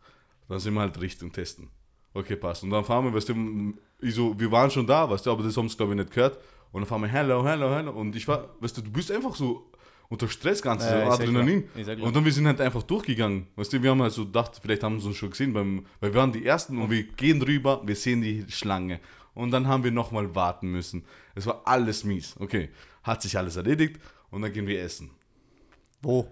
Dann 0.49 0.59
sind 0.59 0.75
wir 0.75 0.81
halt 0.81 1.01
Richtung 1.01 1.33
Testen. 1.33 1.69
Okay, 2.13 2.37
passt. 2.37 2.63
Und 2.63 2.71
dann 2.71 2.85
fahren 2.85 3.05
wir, 3.05 3.15
weißt 3.15 3.29
du, 3.31 3.75
ich 4.01 4.15
so, 4.15 4.39
wir 4.39 4.51
waren 4.51 4.71
schon 4.71 4.87
da, 4.87 5.09
weißt 5.09 5.27
du, 5.27 5.31
aber 5.31 5.43
das 5.43 5.57
haben 5.57 5.69
sie, 5.69 5.77
glaube 5.77 5.93
ich, 5.93 5.99
nicht 5.99 6.13
gehört. 6.13 6.39
Und 6.71 6.83
dann 6.83 6.89
fahren 6.89 7.03
wir, 7.03 7.09
hello, 7.09 7.45
hello, 7.47 7.71
hello. 7.75 7.93
Und 7.93 8.15
ich 8.15 8.27
war, 8.29 8.55
weißt 8.61 8.77
du, 8.77 8.83
du 8.83 8.91
bist 8.91 9.11
einfach 9.11 9.35
so 9.35 9.71
unter 10.09 10.29
Stress, 10.29 10.61
ganz 10.61 10.85
Ja, 10.85 11.07
so 11.07 11.23
Adrenalin. 11.23 11.65
und 12.03 12.15
dann 12.15 12.25
wir 12.25 12.33
sind 12.33 12.47
halt 12.47 12.61
einfach 12.61 12.83
durchgegangen. 12.83 13.47
Weißt 13.57 13.73
du, 13.73 13.83
wir 13.83 13.91
haben 13.91 14.03
halt 14.03 14.13
so 14.13 14.27
gedacht, 14.27 14.61
vielleicht 14.63 14.83
haben 14.83 15.01
sie 15.01 15.09
uns 15.09 15.17
schon 15.17 15.31
gesehen, 15.31 15.53
beim, 15.53 15.87
weil 16.01 16.13
wir 16.13 16.21
waren 16.21 16.33
die 16.33 16.45
Ersten 16.45 16.79
und 16.81 16.91
wir 16.91 17.05
gehen 17.05 17.41
rüber, 17.43 17.81
wir 17.85 17.97
sehen 17.97 18.21
die 18.23 18.45
Schlange. 18.49 19.01
Und 19.35 19.51
dann 19.51 19.67
haben 19.67 19.83
wir 19.83 19.91
nochmal 19.91 20.35
warten 20.35 20.71
müssen. 20.71 21.05
Es 21.35 21.47
war 21.47 21.63
alles 21.65 22.05
mies. 22.05 22.37
Okay, 22.39 22.71
hat 23.03 23.23
sich 23.23 23.37
alles 23.37 23.57
erledigt 23.57 23.99
und 24.31 24.43
dann 24.43 24.53
gehen 24.53 24.67
wir 24.67 24.81
essen. 24.81 25.11
Wo? 26.03 26.29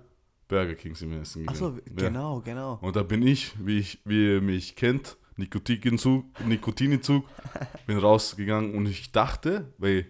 Burger 0.53 0.75
King 0.75 0.95
sind 0.95 1.11
wir 1.11 1.21
essen 1.23 1.47
gegangen. 1.47 1.57
Achso, 1.57 1.77
Ja. 1.97 2.09
genau, 2.09 2.41
genau. 2.41 2.79
Und 2.83 2.95
da 2.97 3.03
bin 3.03 3.27
ich, 3.27 3.53
wie, 3.59 3.79
ich, 3.79 3.99
wie 4.05 4.35
ihr 4.35 4.41
mich 4.43 4.77
kennt, 4.77 5.17
Nikotinentzug, 5.37 6.25
Nikotinentzug, 6.47 7.25
bin 7.87 7.99
rausgegangen 7.99 8.75
und 8.75 8.87
ich 8.87 9.13
dachte, 9.13 9.73
weil 9.79 10.07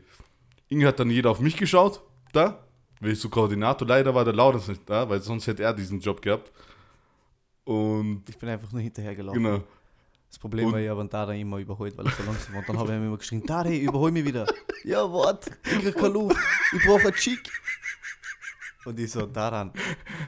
irgendwie 0.68 0.86
hat 0.88 0.98
dann 0.98 1.10
jeder 1.10 1.30
auf 1.30 1.40
mich 1.40 1.56
geschaut, 1.56 2.02
da, 2.32 2.66
weil 3.00 3.12
ich 3.12 3.20
so 3.20 3.28
Koordinator, 3.28 3.86
leider 3.86 4.14
war 4.14 4.24
der 4.24 4.34
Laurens 4.34 4.66
nicht 4.68 4.82
da, 4.90 5.08
weil 5.08 5.20
sonst 5.22 5.46
hätte 5.46 5.62
er 5.62 5.72
diesen 5.74 6.00
Job 6.00 6.20
gehabt. 6.20 6.50
Und 7.64 8.24
Ich 8.28 8.36
bin 8.36 8.48
einfach 8.48 8.72
nur 8.72 8.80
hinterhergelaufen. 8.80 9.42
genau, 9.42 9.62
Das 10.28 10.38
Problem 10.38 10.66
Und- 10.66 10.72
war, 10.72 10.80
ich 10.80 10.88
habe 10.88 11.06
Dada 11.06 11.32
immer 11.34 11.58
überholt, 11.58 11.96
weil 11.96 12.06
er 12.06 12.12
so 12.12 12.22
langsam 12.24 12.54
war. 12.54 12.60
Und 12.60 12.68
dann 12.68 12.78
habe 12.78 12.90
ich 12.92 12.98
ihm 12.98 13.06
immer 13.06 13.18
geschrien, 13.18 13.44
Dada, 13.46 13.70
überhol 13.70 14.10
mich 14.10 14.24
wieder. 14.24 14.46
ja, 14.84 15.00
warte, 15.12 15.52
ich 15.64 15.78
krieg 15.78 15.94
keine 15.94 16.08
Luft. 16.08 16.36
Ich 16.76 16.84
brauche 16.84 17.02
einen 17.02 17.12
Chick. 17.14 17.48
Und 18.84 18.98
ich 18.98 19.10
so, 19.12 19.26
Daran, 19.26 19.72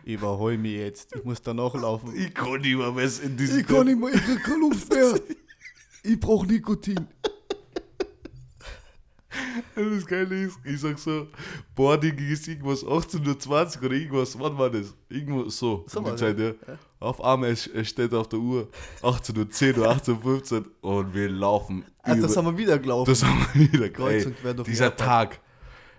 überhol 0.04 0.56
mich 0.58 0.76
jetzt. 0.76 1.14
Ich 1.16 1.24
muss 1.24 1.42
da 1.42 1.52
nachlaufen. 1.52 2.14
ich 2.14 2.32
kann 2.32 2.60
nicht 2.60 2.76
mehr 2.76 2.94
was 2.94 3.18
in 3.20 3.36
diesem 3.36 3.56
nicht 3.58 3.68
mehr, 3.98 4.14
ich 4.14 4.22
krieg 4.24 4.42
keine 4.44 4.58
Luft 4.60 4.92
mehr. 4.92 5.20
Ich 6.02 6.20
brauche 6.20 6.46
Nikotin. 6.46 7.08
Das 9.74 10.06
Geile 10.06 10.44
ist, 10.44 10.58
ich 10.64 10.80
sag 10.80 10.96
so, 10.98 11.26
Boarding 11.74 12.16
ist 12.18 12.46
irgendwas 12.46 12.84
1820 12.84 13.82
oder 13.82 13.92
irgendwas, 13.94 14.38
wann 14.38 14.56
war 14.56 14.70
das? 14.70 14.94
Irgendwo 15.08 15.48
so, 15.48 15.84
So 15.88 15.98
um 16.00 16.04
die 16.04 16.14
Zeit, 16.16 16.38
ja. 16.38 16.52
Auf 17.00 17.20
einmal 17.22 17.50
es, 17.50 17.66
es 17.66 17.88
steht 17.88 18.14
auf 18.14 18.28
der 18.28 18.38
Uhr 18.38 18.68
18.10 19.02 19.78
oder 19.78 19.90
18.15 19.96 20.64
und 20.82 21.12
wir 21.14 21.28
laufen. 21.28 21.84
Das 22.04 22.16
über- 22.18 22.36
haben 22.36 22.46
wir 22.46 22.58
wieder 22.58 22.78
gelaufen. 22.78 23.10
das 23.10 23.24
haben 23.24 23.44
wir 23.54 23.72
wieder. 23.72 23.88
Kreuz 23.90 24.22
Ey, 24.22 24.26
und 24.26 24.36
quer 24.40 24.54
durch 24.54 24.66
die 24.66 24.70
dieser. 24.72 24.94
Tag. 24.94 25.40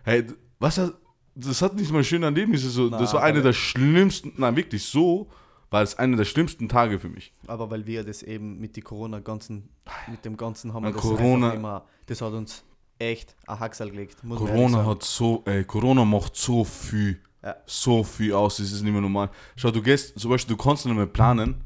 Hey, 0.03 0.25
was 0.59 0.77
hat, 0.77 0.93
das 1.35 1.61
hat 1.61 1.75
nicht 1.75 1.91
mal 1.91 2.03
schöne 2.03 2.25
Erlebnisse. 2.27 2.69
So, 2.69 2.87
Na, 2.89 2.97
das 2.97 3.13
war 3.13 3.21
einer 3.23 3.37
aber- 3.39 3.43
der 3.49 3.53
schlimmsten, 3.53 4.33
nein, 4.37 4.55
wirklich 4.55 4.83
so, 4.85 5.27
war 5.69 5.81
es 5.81 5.95
einer 5.95 6.15
der 6.17 6.25
schlimmsten 6.25 6.69
Tage 6.69 6.99
für 6.99 7.09
mich. 7.09 7.33
Aber 7.47 7.69
weil 7.69 7.85
wir 7.85 8.03
das 8.03 8.23
eben 8.23 8.59
mit 8.59 8.75
die 8.75 8.81
Corona 8.81 9.19
ganzen, 9.19 9.69
mit 10.09 10.23
dem 10.23 10.37
Ganzen 10.37 10.73
haben 10.73 10.83
wir 10.85 10.91
das 10.93 11.01
Corona- 11.01 11.53
immer, 11.53 11.85
das 12.05 12.21
hat 12.21 12.33
uns 12.33 12.63
echt 12.99 13.35
ein 13.47 13.59
Hacksal 13.59 13.89
gelegt. 13.91 14.17
Corona 14.27 14.85
hat 14.85 15.03
so, 15.03 15.43
ey, 15.45 15.63
Corona 15.65 16.05
macht 16.05 16.35
so 16.37 16.63
viel 16.63 17.19
Ja. 17.43 17.55
so 17.65 18.03
viel 18.03 18.33
aus, 18.33 18.57
das 18.57 18.71
ist 18.71 18.81
nicht 18.83 18.91
mehr 18.91 19.01
normal. 19.01 19.29
Schau, 19.55 19.69
du 19.71 19.81
gehst, 19.81 20.17
zum 20.17 20.31
Beispiel, 20.31 20.55
du 20.55 20.63
kannst 20.63 20.85
nicht 20.85 20.95
mehr 20.95 21.05
planen, 21.05 21.61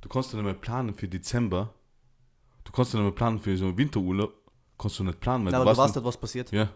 du 0.00 0.08
kannst 0.08 0.32
nicht 0.32 0.42
mehr 0.42 0.54
planen 0.54 0.94
für 0.94 1.06
Dezember, 1.06 1.74
du 2.64 2.72
kannst 2.72 2.94
nicht 2.94 3.02
mehr 3.02 3.12
planen 3.12 3.38
für 3.38 3.56
so 3.56 3.66
einen 3.66 3.76
Winterurlaub, 3.76 4.32
kannst 4.78 4.98
du 4.98 5.04
nicht 5.04 5.20
planen, 5.20 5.44
weil 5.44 5.52
Na, 5.52 5.58
du 5.58 5.62
aber 5.62 5.72
du 5.72 5.78
weißt 5.78 5.88
weißt 5.90 5.96
nicht, 5.96 6.04
was 6.06 6.16
passiert. 6.16 6.50
ja, 6.52 6.70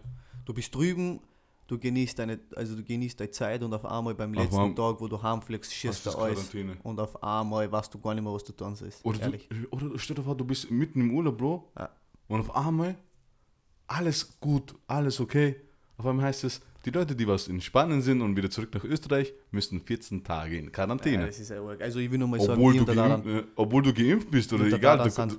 Du 0.45 0.53
bist 0.53 0.73
drüben, 0.75 1.19
du 1.67 1.77
genießt 1.77 2.17
deine, 2.19 2.39
also 2.55 2.75
du 2.75 2.83
genießt 2.83 3.19
deine 3.19 3.31
Zeit 3.31 3.61
und 3.63 3.73
auf 3.73 3.85
einmal 3.85 4.15
beim 4.15 4.33
letzten 4.33 4.55
einmal- 4.55 4.75
Tag, 4.75 5.01
wo 5.01 5.07
du 5.07 5.21
heimfliegst, 5.21 5.73
schießt 5.73 6.05
du 6.05 6.11
alles. 6.11 6.49
Und 6.83 6.99
auf 6.99 7.21
einmal 7.21 7.71
weißt 7.71 7.93
du 7.93 7.99
gar 7.99 8.13
nicht 8.15 8.23
mehr, 8.23 8.33
was 8.33 8.43
du 8.43 8.53
tun 8.53 8.75
sollst. 8.75 9.03
Oder, 9.05 9.21
Ehrlich. 9.21 9.47
du, 9.49 9.67
oder 9.71 9.99
stell 9.99 10.15
dir 10.15 10.23
vor, 10.23 10.35
du 10.35 10.45
bist 10.45 10.71
mitten 10.71 11.01
im 11.01 11.13
Urlaub, 11.13 11.37
Bro, 11.37 11.71
Ja. 11.77 11.89
und 12.27 12.39
auf 12.39 12.55
einmal 12.55 12.95
alles 13.87 14.39
gut, 14.39 14.75
alles 14.87 15.19
okay. 15.19 15.55
Auf 15.97 16.05
einmal 16.05 16.25
heißt 16.25 16.43
es, 16.43 16.61
die 16.85 16.91
Leute, 16.91 17.15
die 17.15 17.27
was 17.27 17.47
in 17.47 17.59
Spanien 17.59 18.01
sind 18.01 18.21
und 18.21 18.35
wieder 18.37 18.49
zurück 18.49 18.73
nach 18.73 18.83
Österreich, 18.83 19.33
müssen 19.51 19.81
14 19.81 20.23
Tage 20.23 20.57
in 20.57 20.65
Ja, 20.65 20.69
Quarantäne. 20.71 21.25
das 21.25 21.39
ist 21.39 21.49
ja 21.49 21.61
arg. 21.61 21.81
Also 21.81 21.99
ich 21.99 22.09
will 22.11 22.17
nur 22.19 22.27
mal 22.27 22.39
sagen, 22.39 22.53
obwohl, 22.53 22.75
ich 22.75 22.79
du 22.79 22.85
geimpft, 22.85 23.25
Daran, 23.25 23.27
äh, 23.39 23.43
obwohl 23.55 23.81
du 23.81 23.93
geimpft 23.93 24.29
bist 24.31 24.53
oder 24.53 24.65
egal, 24.67 24.97
du, 25.09 25.35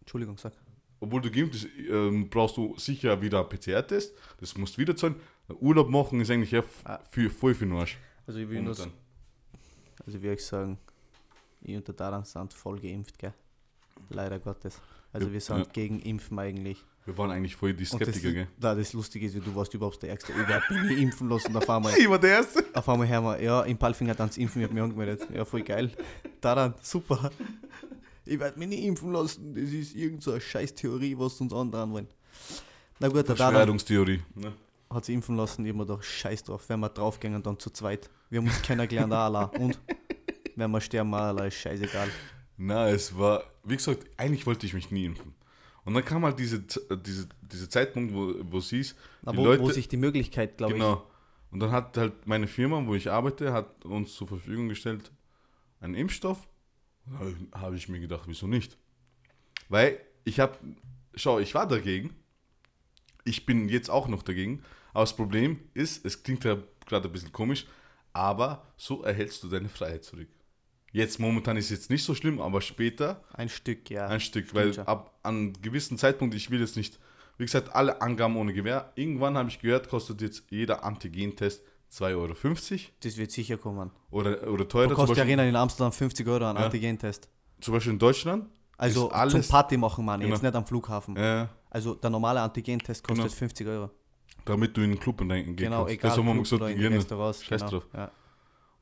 Entschuldigung, 0.00 0.36
sag. 0.36 0.52
Obwohl 1.00 1.20
du 1.20 1.30
geimpft 1.30 1.52
bist, 1.52 1.68
ähm, 1.90 2.28
brauchst 2.28 2.56
du 2.56 2.76
sicher 2.78 3.20
wieder 3.20 3.40
einen 3.40 3.48
PCR-Test. 3.48 4.14
Das 4.40 4.56
musst 4.56 4.76
du 4.76 4.80
wieder 4.80 4.96
zahlen. 4.96 5.16
Urlaub 5.60 5.88
machen 5.88 6.20
ist 6.20 6.30
eigentlich 6.30 6.50
ja 6.50 6.62
Ah. 6.84 6.98
für, 7.10 7.30
voll 7.30 7.54
für 7.54 7.66
den 7.66 7.74
Arsch. 7.76 7.96
Also 8.26 8.40
ich 8.40 8.48
will 8.48 8.60
nur, 8.62 8.76
also 10.06 10.22
will 10.22 10.32
ich 10.32 10.44
sagen, 10.44 10.78
ich 11.62 11.76
und 11.76 11.86
der 11.88 11.94
Daran 11.94 12.24
sind 12.24 12.52
voll 12.52 12.78
geimpft, 12.78 13.18
gell? 13.18 13.32
Leider 14.10 14.38
Gottes. 14.38 14.80
Also 15.12 15.26
Ja, 15.28 15.32
wir 15.32 15.40
sind 15.40 15.58
ja. 15.58 15.64
gegen 15.72 16.00
Impfen 16.00 16.38
eigentlich. 16.38 16.84
Wir 17.06 17.16
waren 17.16 17.30
eigentlich 17.30 17.56
voll 17.56 17.72
die 17.72 17.84
Und 17.90 18.00
das, 18.02 18.08
Skeptiker, 18.10 18.32
gell? 18.32 18.48
da, 18.60 18.74
das 18.74 18.92
Lustige 18.92 19.24
ist, 19.26 19.34
du 19.34 19.54
warst 19.54 19.72
überhaupt 19.72 20.02
der 20.02 20.10
Ärgste. 20.10 20.32
Ich 20.32 20.46
werde 20.46 20.74
mich 20.84 20.98
impfen 20.98 21.28
lassen. 21.30 21.56
Auf 21.56 21.68
einmal, 21.70 21.94
Ich 21.98 22.08
war 22.08 22.18
der 22.18 22.30
Erste. 22.36 22.62
auf 22.74 22.86
einmal 22.88 23.08
hören 23.08 23.24
wir, 23.24 23.42
ja, 23.42 23.62
im 23.62 23.78
Palfinger 23.78 24.14
tanz 24.14 24.36
impfen, 24.36 24.60
ich 24.60 24.68
hab 24.68 24.74
mich 24.74 24.82
angemeldet. 24.82 25.26
Ja, 25.34 25.46
voll 25.46 25.62
geil. 25.62 25.90
Daran, 26.42 26.74
super. 26.82 27.30
Ich 28.28 28.38
werde 28.38 28.58
mich 28.58 28.68
nie 28.68 28.86
impfen 28.86 29.12
lassen. 29.12 29.54
Das 29.54 29.70
ist 29.70 29.94
irgend 29.94 30.22
so 30.22 30.32
eine 30.32 30.40
scheiß 30.40 30.74
Theorie, 30.74 31.16
was 31.18 31.40
uns 31.40 31.52
anderen 31.52 31.92
wollen. 31.92 32.08
Na 32.98 33.08
gut, 33.08 33.28
der 33.28 33.36
Verschwörungstheorie. 33.36 34.20
Ne? 34.34 34.52
hat 34.90 35.04
sich 35.04 35.14
impfen 35.14 35.36
lassen. 35.36 35.64
Ich 35.64 35.70
hab 35.70 35.76
mir 35.76 35.86
gedacht, 35.86 36.04
scheiß 36.04 36.44
drauf, 36.44 36.68
wenn 36.68 36.80
wir 36.80 36.88
draufgehen, 36.88 37.42
dann 37.42 37.58
zu 37.58 37.70
zweit. 37.70 38.08
Wir 38.30 38.40
haben 38.40 38.46
uns 38.46 38.62
kennengelernt, 38.62 39.12
allein. 39.12 39.48
Und 39.50 39.78
wenn 40.56 40.70
wir 40.70 40.80
sterben, 40.80 41.12
allein, 41.14 41.48
ist 41.48 41.56
scheißegal. 41.56 42.08
Na, 42.56 42.88
es 42.88 43.16
war, 43.16 43.44
wie 43.64 43.76
gesagt, 43.76 44.06
eigentlich 44.16 44.46
wollte 44.46 44.66
ich 44.66 44.74
mich 44.74 44.90
nie 44.90 45.04
impfen. 45.04 45.34
Und 45.84 45.94
dann 45.94 46.04
kam 46.04 46.24
halt 46.24 46.38
diese, 46.38 46.66
Z- 46.66 46.90
äh, 46.90 46.96
diese, 46.98 47.28
dieser 47.40 47.70
Zeitpunkt, 47.70 48.12
wo, 48.14 48.34
wo 48.50 48.58
es 48.58 48.72
Na, 49.22 49.32
die 49.32 49.38
wo, 49.38 49.44
Leute, 49.44 49.62
wo 49.62 49.70
sich 49.70 49.88
die 49.88 49.96
Möglichkeit, 49.96 50.56
glaube 50.58 50.74
genau. 50.74 51.06
Und 51.50 51.60
dann 51.60 51.70
hat 51.70 51.96
halt 51.96 52.26
meine 52.26 52.46
Firma, 52.46 52.82
wo 52.86 52.94
ich 52.94 53.10
arbeite, 53.10 53.52
hat 53.52 53.84
uns 53.84 54.14
zur 54.14 54.26
Verfügung 54.26 54.68
gestellt 54.68 55.10
einen 55.80 55.94
Impfstoff. 55.94 56.46
Habe 57.52 57.76
ich 57.76 57.88
mir 57.88 58.00
gedacht, 58.00 58.24
wieso 58.26 58.46
nicht? 58.46 58.76
Weil 59.68 60.00
ich 60.24 60.40
habe, 60.40 60.58
schau, 61.14 61.38
ich 61.38 61.54
war 61.54 61.66
dagegen. 61.66 62.14
Ich 63.24 63.46
bin 63.46 63.68
jetzt 63.68 63.90
auch 63.90 64.08
noch 64.08 64.22
dagegen. 64.22 64.62
Aber 64.92 65.02
das 65.02 65.16
Problem 65.16 65.60
ist, 65.74 66.04
es 66.04 66.22
klingt 66.22 66.44
ja 66.44 66.58
gerade 66.86 67.08
ein 67.08 67.12
bisschen 67.12 67.32
komisch, 67.32 67.66
aber 68.12 68.66
so 68.76 69.02
erhältst 69.02 69.42
du 69.42 69.48
deine 69.48 69.68
Freiheit 69.68 70.04
zurück. 70.04 70.28
Jetzt 70.92 71.20
momentan 71.20 71.56
ist 71.56 71.66
es 71.66 71.70
jetzt 71.70 71.90
nicht 71.90 72.04
so 72.04 72.14
schlimm, 72.14 72.40
aber 72.40 72.62
später. 72.62 73.22
Ein 73.34 73.50
Stück, 73.50 73.90
ja. 73.90 74.06
ein 74.06 74.20
Stück, 74.20 74.54
weil 74.54 74.78
ab 74.80 75.18
an 75.22 75.34
einem 75.34 75.62
gewissen 75.62 75.98
Zeitpunkt, 75.98 76.34
ich 76.34 76.50
will 76.50 76.60
jetzt 76.60 76.76
nicht, 76.76 76.98
wie 77.36 77.44
gesagt, 77.44 77.74
alle 77.74 78.00
Angaben 78.00 78.36
ohne 78.36 78.54
Gewähr. 78.54 78.92
Irgendwann 78.94 79.36
habe 79.36 79.50
ich 79.50 79.60
gehört, 79.60 79.88
kostet 79.88 80.22
jetzt 80.22 80.44
jeder 80.48 80.84
Antigen-Test 80.84 81.62
2,50 81.90 82.14
Euro 82.16 82.34
Das 83.00 83.16
wird 83.16 83.30
sicher 83.32 83.56
kommen. 83.56 83.90
oder, 84.10 84.46
oder 84.50 84.68
teurer. 84.68 84.88
Du 84.88 84.94
ja 84.94 85.06
Beispiel, 85.06 85.18
erinnern, 85.18 85.48
in 85.48 85.56
Amsterdam 85.56 85.92
50 85.92 86.26
Euro 86.28 86.44
an 86.46 86.56
Ja. 86.56 86.64
Antigentest. 86.64 87.28
zum 87.60 87.74
Beispiel 87.74 87.92
in 87.92 87.98
Deutschland. 87.98 88.46
Also 88.76 89.10
alles- 89.10 89.32
zum 89.32 89.42
Party 89.42 89.76
machen, 89.76 90.04
man, 90.04 90.20
Genau. 90.20 90.32
jetzt 90.34 90.42
nicht 90.42 90.54
am 90.54 90.64
Flughafen. 90.64 91.16
Äh, 91.16 91.46
Also 91.70 91.94
der 91.94 92.10
normale 92.10 92.40
Antigentest 92.40 93.02
kostet 93.06 93.26
Genau. 93.26 93.34
50 93.36 93.66
Euro. 93.66 93.90
damit 94.44 94.74
du 94.76 94.80
in 94.82 94.90
den 94.92 95.00
Club 95.00 95.20
reingehen 95.20 95.56
Genau, 95.56 95.78
kannst. 95.80 95.92
egal. 95.94 96.10
Das 96.10 96.18
haben 96.18 96.26
wir 96.26 96.34
gesagt, 96.42 96.62
oder 96.62 96.70
in 96.70 96.78
die. 96.78 96.86
Restaurants. 96.86 97.44
Scheiß 97.44 97.60
genau. 97.60 97.70
drauf. 97.72 97.86
Ja. 97.94 98.10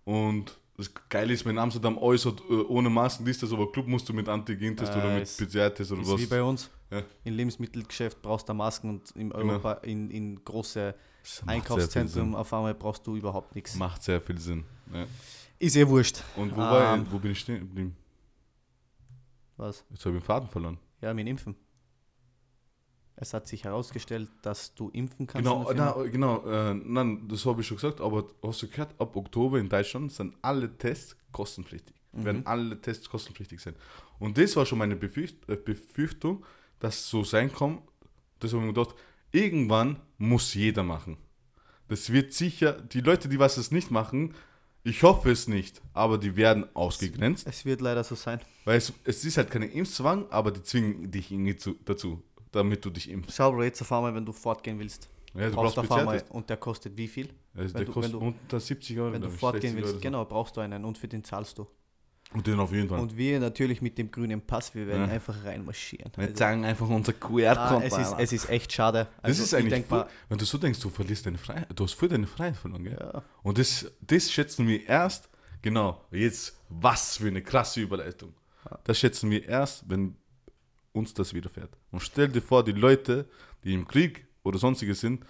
Und 0.05 0.59
das 0.77 0.91
Geile 1.09 1.33
ist, 1.33 1.45
wenn 1.45 1.53
in 1.53 1.59
Amsterdam 1.59 1.99
äußert, 1.99 2.41
äh, 2.49 2.53
ohne 2.53 2.91
Masken 2.91 3.27
ist 3.27 3.43
das, 3.43 3.53
aber 3.53 3.73
Club 3.73 3.87
musst 3.89 4.09
du 4.09 4.13
mit 4.13 4.29
Antigen-Test 4.29 4.93
Äh, 4.95 4.99
oder 4.99 5.15
mit 5.15 5.25
PCR-Test 5.37 5.91
oder 5.93 6.03
Ist 6.03 6.11
was. 6.13 6.21
wie 6.21 6.27
bei 6.27 6.43
uns. 6.43 6.71
Ja. 6.91 7.03
Im 7.25 7.35
Lebensmittelgeschäft 7.35 8.23
brauchst 8.23 8.49
du 8.49 8.55
Masken 8.55 8.91
und 8.91 9.11
im 9.17 9.31
Genau. 9.31 9.55
Europa, 9.55 9.73
in, 9.83 10.11
in 10.11 10.45
große 10.45 10.95
Sehr 11.27 12.25
auf 12.35 12.53
einmal 12.53 12.75
brauchst 12.75 13.07
du 13.07 13.17
überhaupt 13.17 13.55
nichts. 13.55 13.75
Macht 13.75 14.03
sehr 14.03 14.21
viel 14.21 14.39
Sinn. 14.39 14.65
Ja. 14.93 15.07
Ist 15.59 15.77
eh 15.77 15.87
wurscht. 15.87 16.23
Und 16.37 16.53
wo, 16.53 16.59
war 16.59 16.95
Ähm. 16.95 17.07
wo 17.11 17.19
bin 17.19 17.33
ich 17.33 17.41
stehen 17.41 17.61
geblieben? 17.61 17.97
Was? 19.57 19.85
Jetzt 19.91 20.05
habe 20.05 20.17
ich 20.17 20.23
den 20.23 20.27
Faden 20.27 20.49
verloren. 20.49 20.79
Ja, 21.01 21.13
mit 21.15 21.27
Impfen. 21.27 21.57
Es 23.17 23.33
hat 23.33 23.49
sich 23.49 23.65
herausgestellt, 23.65 24.29
dass 24.43 24.75
du 24.75 24.91
impfen 24.91 25.27
kannst. 25.27 25.43
Genau, 25.43 25.73
na, 25.75 25.93
genau, 26.03 26.45
äh, 26.47 26.75
nein, 26.75 27.27
das 27.29 27.47
habe 27.47 27.63
ich 27.63 27.67
schon 27.67 27.79
gesagt, 27.79 28.01
aber 28.03 28.29
hast 28.43 28.63
du 28.63 28.69
gehört, 28.69 28.95
ab 29.01 29.17
Oktober 29.17 29.59
in 29.59 29.71
Deutschland 29.71 30.13
sind 30.13 30.37
alle 30.43 30.77
Tests 30.77 31.17
kostenpflichtig. 31.33 31.97
Mhm. 32.13 32.25
Werden 32.25 32.47
alle 32.47 32.79
Tests 32.81 33.09
kostenpflichtig 33.09 33.61
sein. 33.61 33.75
Und 34.19 34.37
das 34.37 34.55
war 34.55 34.67
schon 34.67 34.79
meine 34.79 34.97
Befürcht, 34.97 35.49
äh, 35.49 35.57
Befürchtung, 35.57 36.45
dass 36.79 36.97
es 36.97 37.09
so 37.09 37.25
sein 37.25 37.51
kann. 37.51 37.81
Das 38.39 38.53
habe 38.53 38.63
ich 38.63 38.67
mir 38.69 38.75
gedacht, 38.75 38.95
irgendwann 39.33 40.01
muss 40.19 40.55
jeder 40.55 40.83
machen. 40.83 41.17
Das 41.89 42.13
wird 42.13 42.33
sicher, 42.33 42.73
die 42.73 43.01
Leute, 43.01 43.29
die 43.29 43.39
was 43.39 43.57
es 43.57 43.71
nicht 43.71 43.91
machen, 43.91 44.35
ich 44.83 45.03
hoffe 45.03 45.31
es 45.31 45.49
nicht, 45.49 45.83
aber 45.95 46.17
die 46.19 46.37
werden 46.37 46.65
ausgegrenzt. 46.75 47.47
Es 47.49 47.65
wird 47.65 47.81
leider 47.81 48.05
so 48.05 48.15
sein. 48.15 48.41
Weil 48.65 48.79
es, 48.79 48.93
es 49.05 49.25
ist 49.25 49.37
halt 49.37 49.51
keine 49.51 49.67
Impfzwang, 49.67 50.27
aber 50.31 50.51
die 50.53 50.63
zwingen 50.63 51.11
dich 51.11 51.31
irgendwie 51.33 51.57
zu, 51.57 51.75
dazu, 51.85 52.23
damit 52.53 52.85
du 52.85 52.91
dich 52.91 53.11
impfst. 53.11 53.37
Schau, 53.37 53.51
Bro, 53.53 53.65
jetzt 53.65 53.81
auf 53.83 53.91
einmal, 53.93 54.15
wenn 54.15 54.25
du 54.25 54.33
fortgehen 54.33 54.79
willst, 54.79 55.09
Ja, 55.35 55.49
du 55.51 55.57
brauchst 55.57 55.75
brauchst 55.77 55.91
auf 55.91 55.99
einmal, 55.99 56.23
und 56.31 56.49
der 56.49 56.57
kostet 56.57 56.97
wie 56.97 57.09
viel? 57.09 57.29
Also 57.55 57.75
der 57.77 57.85
du- 57.85 57.93
kostet 57.93 58.15
du- 58.15 58.19
unter 58.19 58.61
70 58.61 58.99
Euro. 58.99 59.13
Wenn 59.13 59.23
du 59.23 59.31
fortgehen 59.31 59.73
60 59.73 59.77
willst, 59.77 59.95
so. 59.95 60.01
genau, 60.01 60.25
brauchst 60.25 60.57
du 60.57 60.61
einen 60.61 60.85
und 60.85 60.99
für 60.99 61.09
den 61.09 61.25
zahlst 61.25 61.59
du. 61.59 61.67
Und 62.37 62.47
den 62.47 62.61
auf 62.61 62.71
jeden 62.71 62.89
Fall. 62.89 63.01
Und 63.01 63.17
wir 63.17 63.41
natürlich 63.41 63.81
mit 63.81 63.97
dem 63.97 64.11
grünen 64.11 64.43
Pass, 64.43 64.75
wir 64.75 64.87
werden 64.87 65.07
Ja. 65.09 65.15
einfach 65.15 65.43
reinmarschieren. 65.45 66.13
wir 66.17 66.25
Also, 66.25 66.35
zeigen 66.35 66.65
einfach 66.67 66.87
unser 66.89 67.13
ah, 67.13 67.27
QR-Code. 67.27 67.85
es, 67.87 67.97
ist, 67.97 68.15
es 68.19 68.33
ist 68.33 68.51
echt 68.51 68.73
schade. 68.73 69.09
das 69.17 69.25
Also, 69.25 69.43
ist 69.45 69.53
ich 69.53 69.59
eigentlich 69.59 69.73
denk 69.73 69.87
voll, 69.87 69.99
mal, 70.01 70.09
wenn 70.29 70.37
du 70.39 70.45
so 70.45 70.59
denkst, 70.59 70.79
du 70.81 70.91
verlierst 70.91 71.25
deine 71.25 71.39
Freiheit. 71.39 71.69
Du 71.75 71.85
hast 71.85 71.95
voll 71.95 72.11
deine 72.11 72.27
Freiheit 72.27 72.57
verloren, 72.59 72.85
gell? 72.85 72.99
ja, 73.01 73.23
Und 73.43 73.57
das, 73.59 73.91
das 74.03 74.31
schätzen 74.31 74.69
wir 74.69 74.87
erst, 74.87 75.31
genau, 75.63 76.05
jetzt, 76.11 76.61
was 76.69 77.17
für 77.17 77.29
eine 77.29 77.41
krasse 77.43 77.81
Überleitung. 77.81 78.35
Das 78.85 78.99
schätzen 78.99 79.31
wir 79.31 79.49
erst, 79.49 79.89
wenn 79.89 80.17
uns 80.93 81.15
das 81.15 81.33
widerfährt. 81.33 81.71
Und 81.91 82.01
stell 82.01 82.29
dir 82.29 82.43
vor, 82.43 82.65
die 82.65 82.73
Leute, 82.73 83.29
die 83.65 83.73
im 83.73 83.87
Krieg 83.89 84.27
oder 84.43 84.59
sonstiges 84.59 85.01
sind, 85.01 85.25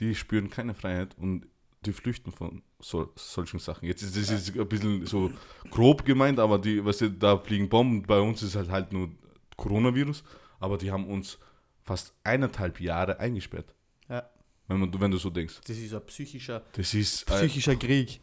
die 0.00 0.14
spüren 0.14 0.50
keine 0.50 0.74
Freiheit 0.74 1.16
und 1.18 1.46
die 1.86 1.92
flüchten 1.92 2.32
von 2.32 2.62
so, 2.78 3.12
solchen 3.16 3.58
Sachen. 3.58 3.86
Jetzt 3.86 4.02
ist 4.02 4.16
das 4.16 4.54
ein 4.54 4.68
bisschen 4.68 5.06
so 5.06 5.30
grob 5.70 6.04
gemeint, 6.04 6.38
aber 6.38 6.58
die, 6.58 6.84
was 6.84 7.02
da 7.18 7.38
fliegen 7.38 7.68
Bomben, 7.68 8.02
bei 8.02 8.20
uns 8.20 8.42
ist 8.42 8.54
halt 8.56 8.68
halt 8.70 8.92
nur 8.92 9.10
Coronavirus, 9.56 10.22
aber 10.58 10.76
die 10.76 10.90
haben 10.90 11.06
uns 11.06 11.38
fast 11.82 12.12
eineinhalb 12.24 12.80
Jahre 12.80 13.18
eingesperrt. 13.18 13.74
ja, 14.08 14.28
Wenn, 14.68 14.80
man, 14.80 15.00
wenn 15.00 15.10
du 15.10 15.16
so 15.18 15.30
denkst. 15.30 15.60
das 15.66 15.76
ist 15.76 15.94
ein 15.94 16.04
psychischer, 16.06 16.62
Das 16.72 16.92
ist 16.94 17.22
äh, 17.30 17.34
psychischer 17.36 17.76
Krieg. 17.76 18.20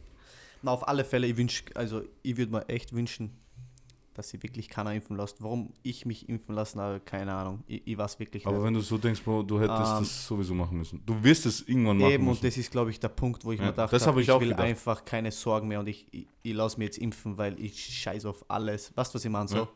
Na, 0.62 0.72
auf 0.72 0.86
alle 0.86 1.04
Fälle, 1.04 1.26
ich 1.26 1.36
wünsch, 1.36 1.64
also 1.74 2.02
ich 2.22 2.36
würde 2.36 2.52
mir 2.52 2.68
echt 2.68 2.92
wünschen, 2.92 3.38
dass 4.18 4.28
sie 4.30 4.42
wirklich 4.42 4.68
keiner 4.68 4.92
impfen 4.92 5.16
lässt. 5.16 5.40
Warum 5.42 5.72
ich 5.82 6.04
mich 6.04 6.28
impfen 6.28 6.54
lassen 6.54 6.80
habe, 6.80 6.98
keine 7.00 7.32
Ahnung. 7.32 7.62
Ich, 7.68 7.86
ich 7.86 7.96
weiß 7.96 8.18
wirklich 8.18 8.44
Aber 8.46 8.56
nicht. 8.56 8.64
wenn 8.66 8.74
du 8.74 8.80
so 8.80 8.98
denkst, 8.98 9.22
Bro, 9.22 9.44
du 9.44 9.60
hättest 9.60 9.78
Ähm, 9.92 9.98
das 10.00 10.26
sowieso 10.26 10.54
machen 10.54 10.76
müssen. 10.76 11.00
Du 11.06 11.22
wirst 11.22 11.46
es 11.46 11.60
irgendwann 11.68 11.98
machen 11.98 12.10
Eben, 12.10 12.24
und 12.24 12.30
müssen. 12.30 12.44
das 12.46 12.56
ist, 12.56 12.70
glaube 12.70 12.90
ich, 12.90 12.98
der 12.98 13.08
Punkt, 13.08 13.44
wo 13.44 13.52
ich 13.52 13.60
Ja, 13.60 13.66
mir 13.66 13.72
dachte, 13.72 13.98
habe 14.04 14.20
ich 14.20 14.28
ich 14.28 14.34
will 14.40 14.48
gedacht. 14.48 14.60
einfach 14.60 15.04
keine 15.04 15.30
Sorgen 15.30 15.68
mehr 15.68 15.78
und 15.80 15.86
ich, 15.86 16.06
ich, 16.10 16.26
ich 16.42 16.52
lasse 16.54 16.78
mir 16.78 16.86
jetzt 16.86 16.98
impfen, 16.98 17.38
weil 17.38 17.58
ich 17.62 17.78
scheiß 17.82 18.24
auf 18.26 18.44
alles. 18.48 18.92
Weißt 18.96 19.14
du, 19.14 19.16
was 19.16 19.24
ich 19.24 19.30
meine? 19.30 19.48
So, 19.48 19.56
Ja. 19.56 19.68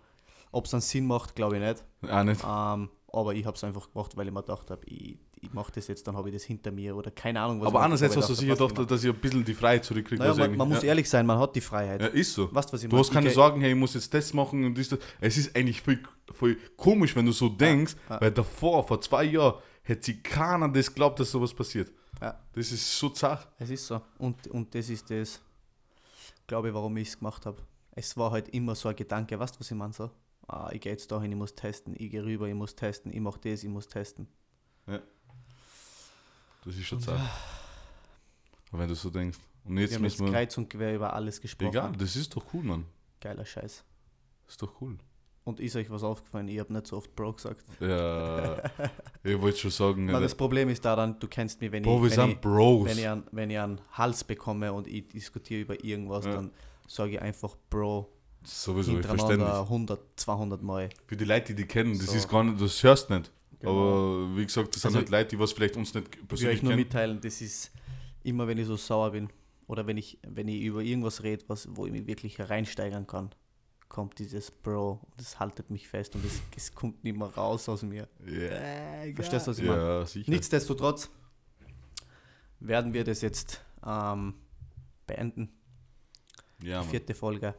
Ob 0.50 0.66
es 0.66 0.74
einen 0.74 0.80
Sinn 0.82 1.06
macht, 1.06 1.34
glaube 1.34 1.56
ich 1.56 1.62
nicht. 1.62 1.84
ah, 2.10 2.24
nicht. 2.24 2.42
Ähm, 2.46 2.90
aber 3.12 3.34
ich 3.34 3.44
habe 3.44 3.56
es 3.56 3.62
einfach 3.62 3.92
gemacht, 3.92 4.16
weil 4.16 4.26
ich 4.26 4.32
mir 4.32 4.40
gedacht 4.40 4.70
habe, 4.70 4.84
ich, 4.86 5.18
ich 5.40 5.52
mache 5.52 5.70
das 5.72 5.86
jetzt, 5.88 6.06
dann 6.06 6.16
habe 6.16 6.30
ich 6.30 6.34
das 6.34 6.44
hinter 6.44 6.70
mir 6.72 6.96
oder 6.96 7.10
keine 7.10 7.40
Ahnung, 7.40 7.60
was 7.60 7.68
Aber 7.68 7.80
ich 7.80 7.84
andererseits 7.84 8.12
aber 8.14 8.22
hast 8.22 8.28
du 8.28 8.32
ich 8.32 8.38
sicher 8.40 8.56
dachte, 8.56 8.68
gedacht, 8.74 8.90
dass 8.90 9.04
ihr 9.04 9.12
ein 9.12 9.20
bisschen 9.20 9.44
die 9.44 9.54
Freiheit 9.54 9.84
zurückkriegt. 9.84 10.20
Naja, 10.20 10.34
man, 10.34 10.56
man 10.56 10.68
muss 10.68 10.82
ja. 10.82 10.88
ehrlich 10.88 11.08
sein, 11.08 11.26
man 11.26 11.38
hat 11.38 11.54
die 11.54 11.60
Freiheit. 11.60 12.00
Ja, 12.00 12.06
ist 12.08 12.32
so. 12.32 12.52
Weißt 12.54 12.70
du, 12.70 12.72
was 12.72 12.82
ich 12.82 12.88
Du 12.88 12.98
hast 12.98 13.12
keine 13.12 13.28
Ich- 13.28 13.34
Sorgen, 13.34 13.60
hey, 13.60 13.70
ich 13.72 13.76
muss 13.76 13.94
jetzt 13.94 14.12
das 14.14 14.32
machen 14.32 14.64
und 14.64 14.78
das. 14.78 14.96
Es 15.20 15.36
ist 15.36 15.54
eigentlich 15.54 15.82
voll, 15.82 15.98
voll 16.32 16.56
komisch, 16.76 17.14
wenn 17.14 17.26
du 17.26 17.32
so 17.32 17.48
denkst, 17.50 17.96
ja. 18.08 18.20
weil 18.20 18.30
davor, 18.30 18.86
vor 18.86 19.00
zwei 19.00 19.24
Jahren, 19.24 19.60
hätte 19.82 20.04
sich 20.06 20.22
keiner 20.22 20.68
das 20.68 20.86
geglaubt, 20.88 21.20
dass 21.20 21.30
sowas 21.30 21.52
passiert. 21.52 21.92
Ja. 22.20 22.38
Das 22.54 22.70
ist 22.72 22.98
so 22.98 23.08
zart. 23.10 23.46
Es 23.58 23.68
ist 23.68 23.86
so. 23.86 24.00
Und, 24.18 24.46
und 24.48 24.74
das 24.74 24.88
ist 24.88 25.10
das, 25.10 25.40
glaube 26.46 26.68
ich, 26.68 26.74
warum 26.74 26.96
ich 26.96 27.08
es 27.08 27.18
gemacht 27.18 27.44
habe. 27.46 27.58
Es 27.90 28.16
war 28.16 28.30
halt 28.30 28.48
immer 28.50 28.74
so 28.74 28.88
ein 28.88 28.96
Gedanke, 28.96 29.38
weißt 29.38 29.56
du, 29.56 29.60
was 29.60 29.70
ich 29.70 29.76
meine? 29.76 29.92
So, 29.92 30.10
ah, 30.52 30.70
ich 30.72 30.80
gehe 30.80 30.92
jetzt 30.92 31.10
dahin, 31.10 31.32
ich 31.32 31.38
muss 31.38 31.54
testen, 31.54 31.94
ich 31.98 32.10
gehe 32.10 32.24
rüber, 32.24 32.46
ich 32.48 32.54
muss 32.54 32.74
testen, 32.74 33.12
ich 33.12 33.20
mache 33.20 33.40
das, 33.42 33.62
ich 33.62 33.68
muss 33.70 33.88
testen. 33.88 34.26
Das 34.86 36.76
ist 36.76 36.84
schon 36.86 37.00
zart. 37.00 37.20
wenn 38.70 38.88
du 38.88 38.94
so 38.94 39.10
denkst. 39.10 39.38
Und 39.64 39.74
Wir 39.76 39.82
jetzt 39.82 39.92
jetzt 39.92 40.00
müssen 40.00 40.26
wir. 40.26 40.32
kreuz 40.32 40.56
und 40.58 40.70
quer 40.70 40.94
über 40.94 41.12
alles 41.12 41.40
gesprochen. 41.40 41.70
Egal, 41.70 41.92
das 41.98 42.16
ist 42.16 42.34
doch 42.36 42.44
cool, 42.54 42.62
Mann. 42.64 42.86
Geiler 43.20 43.44
Scheiß. 43.44 43.84
Das 44.44 44.54
ist 44.54 44.62
doch 44.62 44.80
cool. 44.80 44.96
Und 45.44 45.58
ist 45.58 45.74
euch 45.74 45.90
was 45.90 46.04
aufgefallen? 46.04 46.46
Ich 46.48 46.60
habe 46.60 46.72
nicht 46.72 46.86
so 46.86 46.96
oft 46.98 47.14
Bro 47.16 47.32
gesagt. 47.34 47.64
Ja, 47.80 48.62
ich 49.24 49.40
wollte 49.40 49.58
schon 49.58 49.70
sagen, 49.72 50.08
Alter. 50.08 50.20
das 50.20 50.36
Problem 50.36 50.68
ist 50.68 50.84
daran, 50.84 51.18
du 51.18 51.26
kennst 51.26 51.60
mich, 51.60 51.72
wenn 51.72 51.82
Bro, 51.82 52.00
wir 52.02 52.10
ich, 52.12 52.16
wenn 52.16 52.30
ich, 52.30 52.40
Bros. 52.40 52.84
wenn 52.88 52.98
ich, 52.98 53.08
an, 53.08 53.24
wenn 53.32 53.50
ich 53.50 53.58
einen 53.58 53.80
Hals 53.92 54.22
bekomme 54.22 54.72
und 54.72 54.86
ich 54.86 55.08
diskutiere 55.08 55.62
über 55.62 55.84
irgendwas, 55.84 56.24
Ja. 56.26 56.34
dann 56.34 56.52
sage 56.86 57.12
ich 57.12 57.20
einfach 57.20 57.56
Bro 57.70 58.08
Sowieso, 58.44 58.98
ich 58.98 59.06
verständlich. 59.06 59.48
100, 59.48 60.00
200 60.16 60.62
Mal. 60.62 60.88
Für 61.06 61.16
die 61.16 61.24
Leute, 61.24 61.54
die 61.54 61.62
die 61.62 61.68
kennen, 61.68 61.96
das 61.96 62.06
So. 62.08 62.14
ist 62.16 62.28
gar 62.28 62.42
nicht, 62.44 62.60
das 62.60 62.82
hörst 62.82 63.08
du 63.10 63.14
nicht. 63.18 63.30
Genau. 63.60 63.70
Aber 64.26 64.36
wie 64.36 64.44
gesagt, 64.44 64.74
das 64.74 64.82
sind 64.82 64.88
Also- 64.88 64.98
halt 64.98 65.10
Leute, 65.10 65.28
die 65.30 65.38
was 65.38 65.52
vielleicht 65.52 65.76
uns 65.76 65.94
nicht 65.94 66.08
Ich 66.16 66.26
persönlich 66.28 66.56
euch 66.58 66.62
nur 66.62 66.72
kennen. 66.72 66.82
mitteilen, 66.82 67.20
das 67.20 67.40
ist 67.40 67.70
immer, 68.24 68.46
wenn 68.48 68.58
ich 68.58 68.66
so 68.66 68.76
sauer 68.76 69.12
bin 69.12 69.28
oder 69.68 69.86
wenn 69.86 69.96
ich, 69.96 70.18
wenn 70.26 70.48
ich 70.48 70.62
über 70.62 70.82
irgendwas 70.82 71.22
rede, 71.22 71.44
was, 71.48 71.68
wo 71.70 71.86
ich 71.86 71.92
mich 71.92 72.06
wirklich 72.06 72.40
reinsteigern 72.40 73.06
kann, 73.06 73.30
kommt 73.88 74.18
dieses 74.18 74.50
Bro 74.50 75.00
und 75.10 75.20
es 75.20 75.38
haltet 75.38 75.70
mich 75.70 75.86
fest 75.86 76.14
und 76.16 76.24
es, 76.24 76.40
es 76.56 76.74
kommt 76.74 77.04
nicht 77.04 77.16
mehr 77.16 77.28
raus 77.28 77.68
aus 77.68 77.82
mir. 77.82 78.08
Ja, 78.26 79.12
Verstehst 79.14 79.46
du, 79.46 79.50
was 79.52 79.58
ich 79.58 79.66
meine? 79.68 79.80
Ja, 79.82 80.06
sicher. 80.06 80.30
Nichtsdestotrotz 80.30 81.10
werden 82.60 82.92
wir 82.94 83.04
das 83.04 83.20
jetzt 83.20 83.60
ähm, 83.86 84.34
beenden. 85.06 85.50
Ja, 86.62 86.80
Mann. 86.80 86.88
Vierte 86.90 87.14
Folge. 87.14 87.54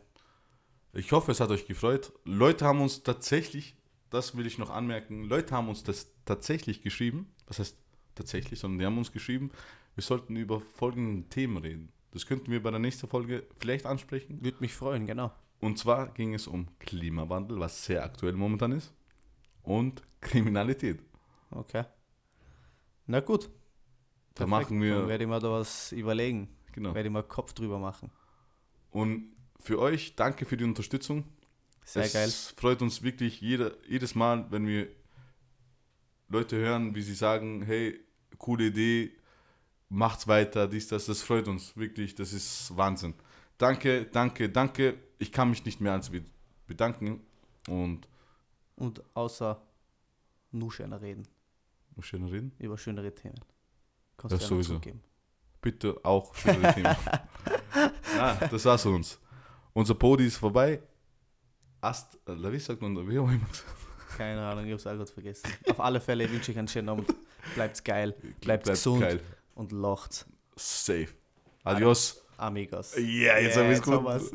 Ich 0.93 1.11
hoffe, 1.11 1.31
es 1.31 1.39
hat 1.39 1.49
euch 1.49 1.65
gefreut. 1.65 2.13
Leute 2.23 2.65
haben 2.65 2.81
uns 2.81 3.03
tatsächlich, 3.03 3.75
das 4.09 4.37
will 4.37 4.45
ich 4.45 4.57
noch 4.59 4.69
anmerken, 4.69 5.23
Leute 5.23 5.55
haben 5.55 5.67
uns 5.69 5.83
das 5.83 6.07
tatsächlich 6.25 6.81
geschrieben. 6.83 7.33
Was 7.47 7.59
heißt 7.59 7.77
tatsächlich, 8.15 8.59
sondern 8.59 8.79
die 8.79 8.85
haben 8.85 8.97
uns 8.97 9.11
geschrieben, 9.11 9.51
wir 9.95 10.03
sollten 10.03 10.35
über 10.35 10.61
folgende 10.61 11.27
Themen 11.29 11.57
reden. 11.57 11.91
Das 12.11 12.27
könnten 12.27 12.51
wir 12.51 12.61
bei 12.61 12.69
der 12.69 12.79
nächsten 12.79 13.07
Folge 13.07 13.43
vielleicht 13.59 13.87
ansprechen. 13.87 14.43
Würde 14.43 14.57
mich 14.59 14.73
freuen, 14.73 15.07
genau. 15.07 15.31
Und 15.61 15.79
zwar 15.79 16.09
ging 16.13 16.35
es 16.35 16.45
um 16.45 16.67
Klimawandel, 16.77 17.59
was 17.59 17.85
sehr 17.85 18.03
aktuell 18.03 18.33
momentan 18.33 18.71
ist, 18.73 18.93
und 19.63 20.03
Kriminalität. 20.21 21.01
Okay. 21.49 21.85
Na 23.07 23.19
gut. 23.19 23.49
Da 24.35 24.45
Perfekt. 24.45 24.49
machen 24.49 24.81
wir- 24.81 24.95
Dann 24.99 25.07
werde 25.07 25.23
ich 25.23 25.29
mir 25.29 25.39
da 25.39 25.51
was 25.51 25.91
überlegen. 25.91 26.49
Genau. 26.71 26.93
Werde 26.93 27.07
ich 27.09 27.13
mal 27.13 27.23
Kopf 27.23 27.53
drüber 27.53 27.79
machen. 27.79 28.11
Und 28.91 29.31
für 29.63 29.79
euch, 29.79 30.15
danke 30.15 30.45
für 30.45 30.57
die 30.57 30.63
Unterstützung. 30.63 31.23
Sehr 31.85 32.03
es 32.03 32.13
geil. 32.13 32.29
freut 32.57 32.81
uns 32.81 33.01
wirklich 33.03 33.41
jeder, 33.41 33.71
jedes 33.87 34.15
Mal, 34.15 34.45
wenn 34.51 34.65
wir 34.67 34.87
Leute 36.29 36.55
hören, 36.57 36.95
wie 36.95 37.01
sie 37.01 37.15
sagen, 37.15 37.61
hey, 37.63 37.99
coole 38.37 38.67
Idee, 38.67 39.11
macht's 39.89 40.27
weiter, 40.27 40.67
dies, 40.67 40.87
das, 40.87 41.05
das 41.05 41.21
freut 41.21 41.47
uns 41.47 41.75
wirklich, 41.77 42.15
das 42.15 42.33
ist 42.33 42.75
Wahnsinn. 42.75 43.13
Danke, 43.57 44.05
danke, 44.05 44.49
danke. 44.49 44.97
Ich 45.19 45.31
kann 45.31 45.49
mich 45.49 45.63
nicht 45.65 45.79
mehr 45.81 45.93
als 45.93 46.09
be- 46.09 46.23
bedanken 46.67 47.21
und 47.67 48.07
Und 48.75 49.03
außer 49.13 49.61
nur 50.51 50.71
schöner 50.71 51.01
reden. 51.01 51.27
noch 51.95 52.03
schöner 52.03 52.31
reden. 52.31 52.51
Über 52.59 52.77
schönere 52.77 53.13
Themen. 53.13 53.39
Kannst 54.17 54.33
Das 54.33 54.39
du 54.39 54.43
ja 54.45 54.49
sowieso. 54.49 54.73
zugeben. 54.75 55.01
Bitte 55.61 55.99
auch 56.03 56.33
schönere 56.35 56.73
Themen. 56.73 56.95
ah, 58.17 58.35
das 58.49 58.65
war's 58.65 58.81
von 58.81 58.95
uns. 58.95 59.19
Unser 59.73 59.95
Podi 59.95 60.25
ist 60.27 60.37
vorbei. 60.37 60.81
Ast, 61.81 62.19
äh, 62.27 62.51
wie 62.51 62.59
sagt 62.59 62.81
man, 62.81 62.95
wie 63.09 63.19
auch 63.19 63.27
immer 63.29 63.37
gesagt. 63.39 64.17
Keine 64.17 64.41
Ahnung, 64.45 64.65
ich 64.65 64.71
hab's 64.73 64.85
auch 64.85 64.91
gerade 64.93 65.11
vergessen. 65.11 65.49
Auf 65.69 65.79
alle 65.79 65.99
Fälle 65.99 66.29
wünsche 66.31 66.51
ich 66.51 66.57
einen 66.59 66.67
schönen 66.67 66.89
Abend. 66.89 67.13
Bleibt's 67.55 67.83
geil, 67.83 68.11
bleibt 68.11 68.41
Bleibt 68.41 68.65
gesund 68.65 69.01
geil. 69.01 69.19
und 69.55 69.71
lacht. 69.71 70.25
Safe. 70.55 71.07
Adios. 71.63 72.21
Amigos. 72.37 72.95
Ja, 72.95 73.37
jetzt 73.39 73.57
hab 73.57 73.65
ich's 73.65 73.77
jetzt 73.79 73.87
haben 73.87 74.03
gut. 74.03 74.05
wir's. 74.05 74.31